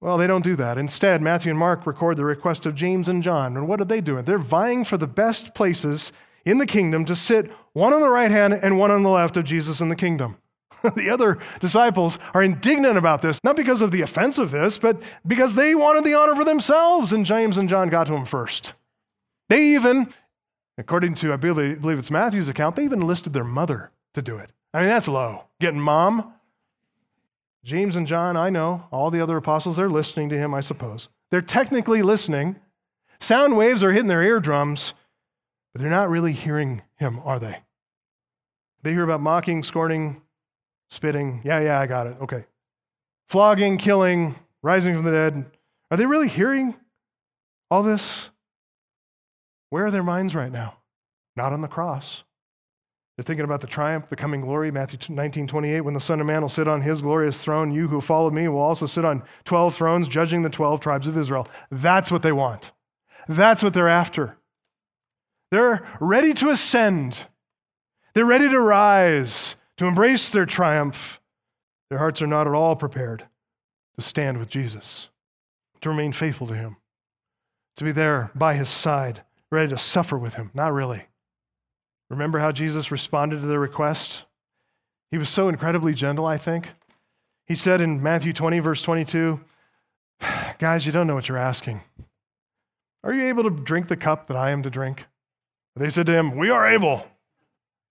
[0.00, 0.78] well, they don't do that.
[0.78, 3.56] Instead, Matthew and Mark record the request of James and John.
[3.56, 4.24] And what are they doing?
[4.24, 6.10] They're vying for the best places
[6.46, 9.36] in the kingdom to sit one on the right hand and one on the left
[9.36, 10.38] of Jesus in the kingdom.
[10.96, 15.02] the other disciples are indignant about this, not because of the offense of this, but
[15.26, 18.72] because they wanted the honor for themselves, and James and John got to him first.
[19.50, 20.14] They even,
[20.78, 24.52] according to, I believe it's Matthew's account, they even listed their mother to do it.
[24.72, 25.44] I mean, that's low.
[25.60, 26.34] Getting mom.
[27.64, 28.86] James and John, I know.
[28.90, 31.08] All the other apostles, they're listening to him, I suppose.
[31.30, 32.56] They're technically listening.
[33.18, 34.94] Sound waves are hitting their eardrums,
[35.72, 37.58] but they're not really hearing him, are they?
[38.82, 40.22] They hear about mocking, scorning,
[40.88, 41.42] spitting.
[41.44, 42.16] Yeah, yeah, I got it.
[42.22, 42.44] Okay.
[43.28, 45.44] Flogging, killing, rising from the dead.
[45.90, 46.74] Are they really hearing
[47.70, 48.30] all this?
[49.68, 50.78] Where are their minds right now?
[51.36, 52.24] Not on the cross.
[53.20, 56.26] They're thinking about the triumph, the coming glory, Matthew 19, 28, when the Son of
[56.26, 57.70] Man will sit on his glorious throne.
[57.70, 61.18] You who followed me will also sit on 12 thrones, judging the 12 tribes of
[61.18, 61.46] Israel.
[61.70, 62.72] That's what they want.
[63.28, 64.38] That's what they're after.
[65.50, 67.24] They're ready to ascend,
[68.14, 71.20] they're ready to rise, to embrace their triumph.
[71.90, 73.26] Their hearts are not at all prepared
[73.96, 75.10] to stand with Jesus,
[75.82, 76.78] to remain faithful to him,
[77.76, 80.50] to be there by his side, ready to suffer with him.
[80.54, 81.09] Not really.
[82.10, 84.24] Remember how Jesus responded to their request?
[85.10, 86.68] He was so incredibly gentle, I think.
[87.46, 89.40] He said in Matthew 20, verse 22,
[90.58, 91.80] Guys, you don't know what you're asking.
[93.02, 95.06] Are you able to drink the cup that I am to drink?
[95.76, 97.06] They said to him, We are able.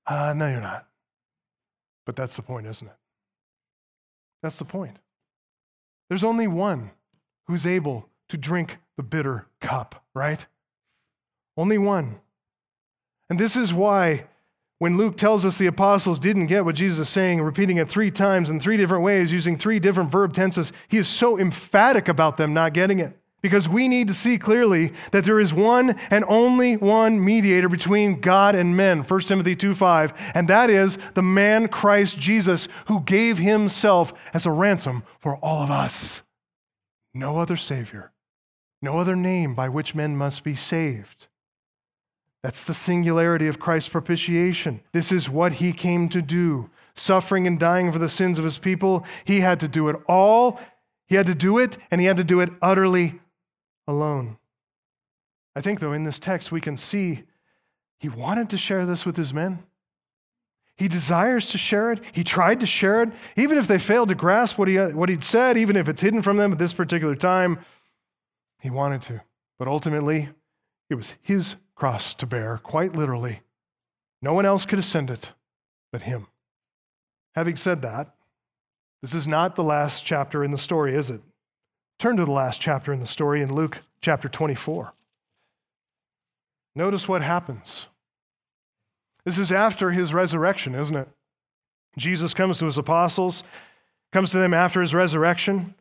[0.06, 0.86] Uh, no, you're not.
[2.06, 2.96] But that's the point, isn't it?
[4.44, 4.98] That's the point.
[6.08, 6.92] There's only one
[7.48, 10.46] who's able to drink the bitter cup, right?
[11.58, 12.22] Only one.
[13.30, 14.26] And this is why
[14.80, 18.10] when Luke tells us the apostles didn't get what Jesus is saying, repeating it three
[18.10, 22.38] times in three different ways, using three different verb tenses, he is so emphatic about
[22.38, 23.14] them not getting it.
[23.42, 28.20] Because we need to see clearly that there is one and only one mediator between
[28.20, 33.38] God and men, 1 Timothy 2:5, and that is the man Christ Jesus who gave
[33.38, 36.22] himself as a ransom for all of us.
[37.14, 38.12] No other savior,
[38.82, 41.28] no other name by which men must be saved.
[42.42, 44.82] That's the singularity of Christ's propitiation.
[44.94, 46.70] This is what he came to do.
[46.96, 50.60] Suffering and dying for the sins of his people, he had to do it all
[51.10, 53.20] He had to do it, and he had to do it utterly
[53.88, 54.38] alone.
[55.56, 57.24] I think, though, in this text, we can see
[58.00, 59.64] he wanted to share this with his men.
[60.78, 62.00] He desires to share it.
[62.14, 63.10] He tried to share it.
[63.36, 66.22] Even if they failed to grasp what, he, what he'd said, even if it's hidden
[66.22, 67.60] from them at this particular time,
[68.62, 69.22] he wanted to.
[69.58, 70.30] But ultimately,
[70.90, 73.40] it was his cross to bear, quite literally.
[74.22, 75.32] No one else could ascend it
[75.92, 76.28] but him.
[77.36, 78.14] Having said that,
[79.02, 81.22] this is not the last chapter in the story, is it?
[81.98, 84.94] Turn to the last chapter in the story in Luke chapter 24.
[86.76, 87.88] Notice what happens.
[89.26, 91.10] This is after his resurrection, isn't it?
[91.98, 93.44] Jesus comes to his apostles,
[94.12, 95.76] comes to them after his resurrection.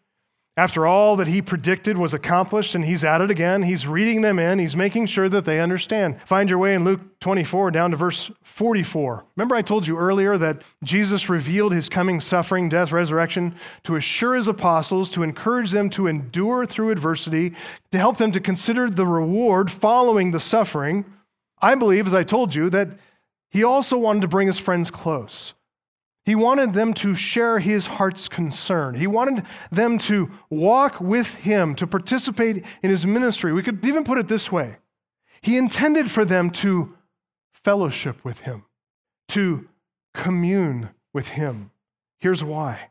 [0.58, 4.40] After all that he predicted was accomplished, and he's at it again, he's reading them
[4.40, 6.20] in, he's making sure that they understand.
[6.22, 9.24] Find your way in Luke 24 down to verse 44.
[9.36, 13.54] Remember, I told you earlier that Jesus revealed his coming suffering, death, resurrection
[13.84, 17.54] to assure his apostles, to encourage them to endure through adversity,
[17.92, 21.04] to help them to consider the reward following the suffering.
[21.62, 22.88] I believe, as I told you, that
[23.48, 25.54] he also wanted to bring his friends close.
[26.28, 28.94] He wanted them to share his heart's concern.
[28.94, 33.50] He wanted them to walk with him, to participate in his ministry.
[33.50, 34.76] We could even put it this way
[35.40, 36.94] He intended for them to
[37.64, 38.66] fellowship with him,
[39.28, 39.70] to
[40.12, 41.70] commune with him.
[42.18, 42.90] Here's why.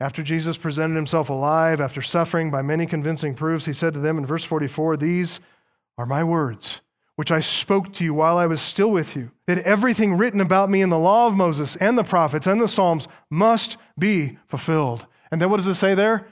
[0.00, 4.18] After Jesus presented himself alive, after suffering by many convincing proofs, he said to them
[4.18, 5.38] in verse 44 These
[5.96, 6.80] are my words
[7.16, 10.70] which I spoke to you while I was still with you, that everything written about
[10.70, 15.06] me in the law of Moses and the prophets and the Psalms must be fulfilled.
[15.30, 16.28] And then what does it say there?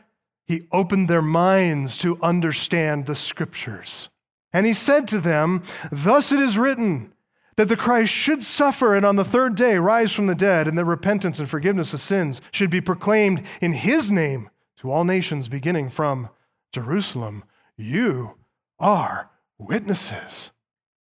[0.47, 4.11] He opened their minds to understand the scriptures.
[4.53, 7.13] And he said to them, Thus it is written,
[7.57, 10.77] that the Christ should suffer and on the third day rise from the dead, and
[10.77, 15.49] that repentance and forgiveness of sins should be proclaimed in his name to all nations,
[15.49, 16.29] beginning from
[16.73, 17.45] Jerusalem.
[17.77, 18.35] You
[18.79, 20.51] are witnesses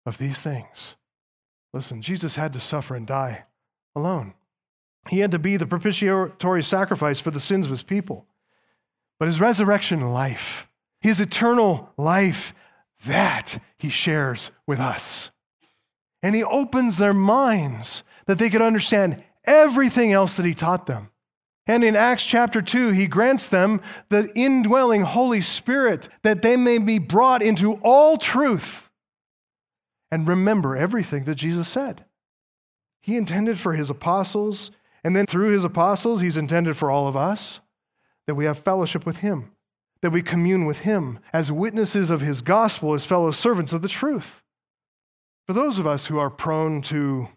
[0.07, 0.97] of these things.
[1.73, 3.45] Listen, Jesus had to suffer and die
[3.97, 4.35] alone.
[5.09, 8.27] He had to be the propitiatory sacrifice for the sins of his people.
[9.19, 10.69] But his resurrection life,
[11.01, 12.55] his eternal life,
[13.05, 15.31] that he shares with us.
[16.23, 21.11] And he opens their minds that they could understand everything else that he taught them.
[21.67, 26.79] And in Acts chapter 2, he grants them the indwelling Holy Spirit that they may
[26.79, 28.91] be brought into all truth
[30.11, 32.05] and remember everything that Jesus said.
[33.01, 34.71] He intended for his apostles,
[35.03, 37.61] and then through his apostles, he's intended for all of us
[38.27, 39.53] that we have fellowship with him,
[40.01, 43.89] that we commune with him as witnesses of his gospel, as fellow servants of the
[43.89, 44.43] truth.
[45.47, 47.29] For those of us who are prone to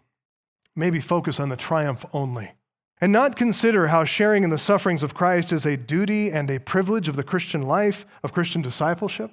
[0.74, 2.52] maybe focus on the triumph only,
[3.00, 6.60] and not consider how sharing in the sufferings of Christ is a duty and a
[6.60, 9.32] privilege of the Christian life, of Christian discipleship,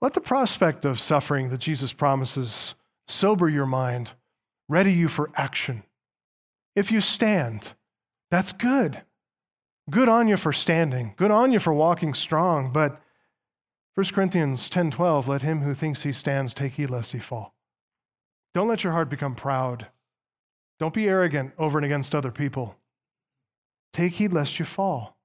[0.00, 2.74] let the prospect of suffering that Jesus promises
[3.08, 4.12] sober your mind,
[4.68, 5.84] ready you for action.
[6.74, 7.72] If you stand,
[8.30, 9.02] that's good.
[9.88, 11.14] Good on you for standing.
[11.16, 12.72] Good on you for walking strong.
[12.72, 13.00] But
[13.94, 17.54] 1 Corinthians 10:12, let him who thinks he stands take heed lest he fall.
[18.52, 19.86] Don't let your heart become proud.
[20.78, 22.76] Don't be arrogant over and against other people.
[23.92, 25.16] Take heed lest you fall.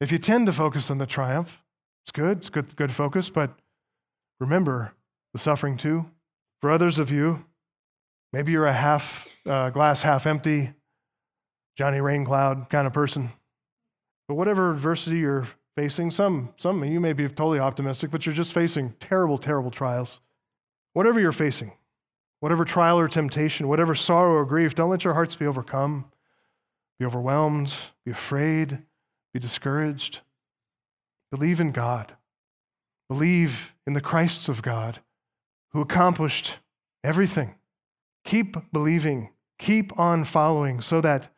[0.00, 1.62] If you tend to focus on the triumph,
[2.04, 3.58] it's good, it's good, good focus, but
[4.38, 4.94] remember
[5.32, 6.10] the suffering too.
[6.60, 7.44] For others of you,
[8.32, 10.72] maybe you're a half uh, glass half empty,
[11.76, 13.30] Johnny Raincloud kind of person.
[14.28, 15.46] But whatever adversity you're
[15.76, 20.20] facing, some, some you may be totally optimistic, but you're just facing terrible, terrible trials.
[20.92, 21.72] Whatever you're facing,
[22.40, 26.04] whatever trial or temptation, whatever sorrow or grief, don't let your hearts be overcome,
[26.98, 27.74] be overwhelmed,
[28.04, 28.82] be afraid,
[29.32, 30.20] be discouraged.
[31.30, 32.14] Believe in God.
[33.08, 35.00] Believe in the Christs of God
[35.72, 36.58] who accomplished
[37.02, 37.54] everything.
[38.24, 41.32] Keep believing, keep on following so that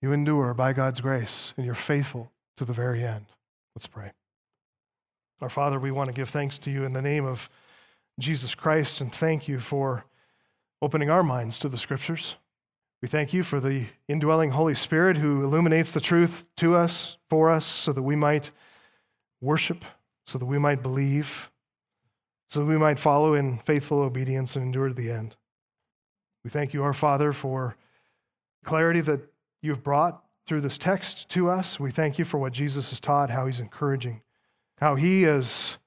[0.00, 3.26] you endure by God's grace and you're faithful to the very end.
[3.74, 4.12] Let's pray.
[5.40, 7.48] Our Father, we want to give thanks to you in the name of
[8.18, 10.04] Jesus Christ and thank you for
[10.80, 12.36] opening our minds to the scriptures.
[13.00, 17.50] We thank you for the indwelling Holy Spirit who illuminates the truth to us, for
[17.50, 18.52] us, so that we might
[19.42, 19.84] worship
[20.24, 21.50] so that we might believe,
[22.48, 25.36] so that we might follow in faithful obedience and endure to the end.
[26.44, 27.76] We thank you, our Father, for
[28.64, 29.20] clarity that
[29.60, 31.78] you've brought through this text to us.
[31.78, 34.22] We thank you for what Jesus has taught, how he's encouraging,
[34.78, 35.78] how he is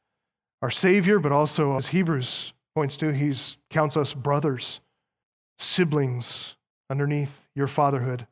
[0.62, 3.34] our Savior, but also, as Hebrews points to, he
[3.70, 4.80] counts us brothers,
[5.58, 6.56] siblings
[6.90, 8.28] underneath your fatherhood.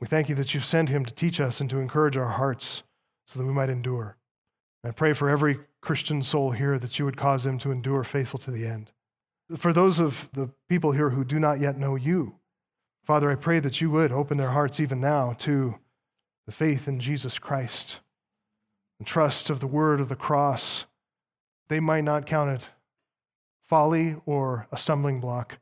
[0.00, 2.82] We thank you that you've sent him to teach us and to encourage our hearts
[3.26, 4.16] so that we might endure.
[4.84, 8.38] I pray for every Christian soul here that you would cause them to endure faithful
[8.40, 8.92] to the end.
[9.56, 12.36] For those of the people here who do not yet know you,
[13.04, 15.78] Father, I pray that you would open their hearts even now to
[16.46, 18.00] the faith in Jesus Christ
[18.98, 20.86] and trust of the word of the cross.
[21.68, 22.68] They might not count it
[23.68, 25.58] folly or a stumbling block,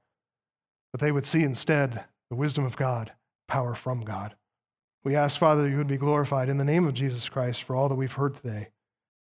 [0.92, 3.12] but they would see instead the wisdom of God
[3.48, 4.34] power from God.
[5.02, 7.74] We ask, Father, that you would be glorified in the name of Jesus Christ for
[7.74, 8.68] all that we've heard today.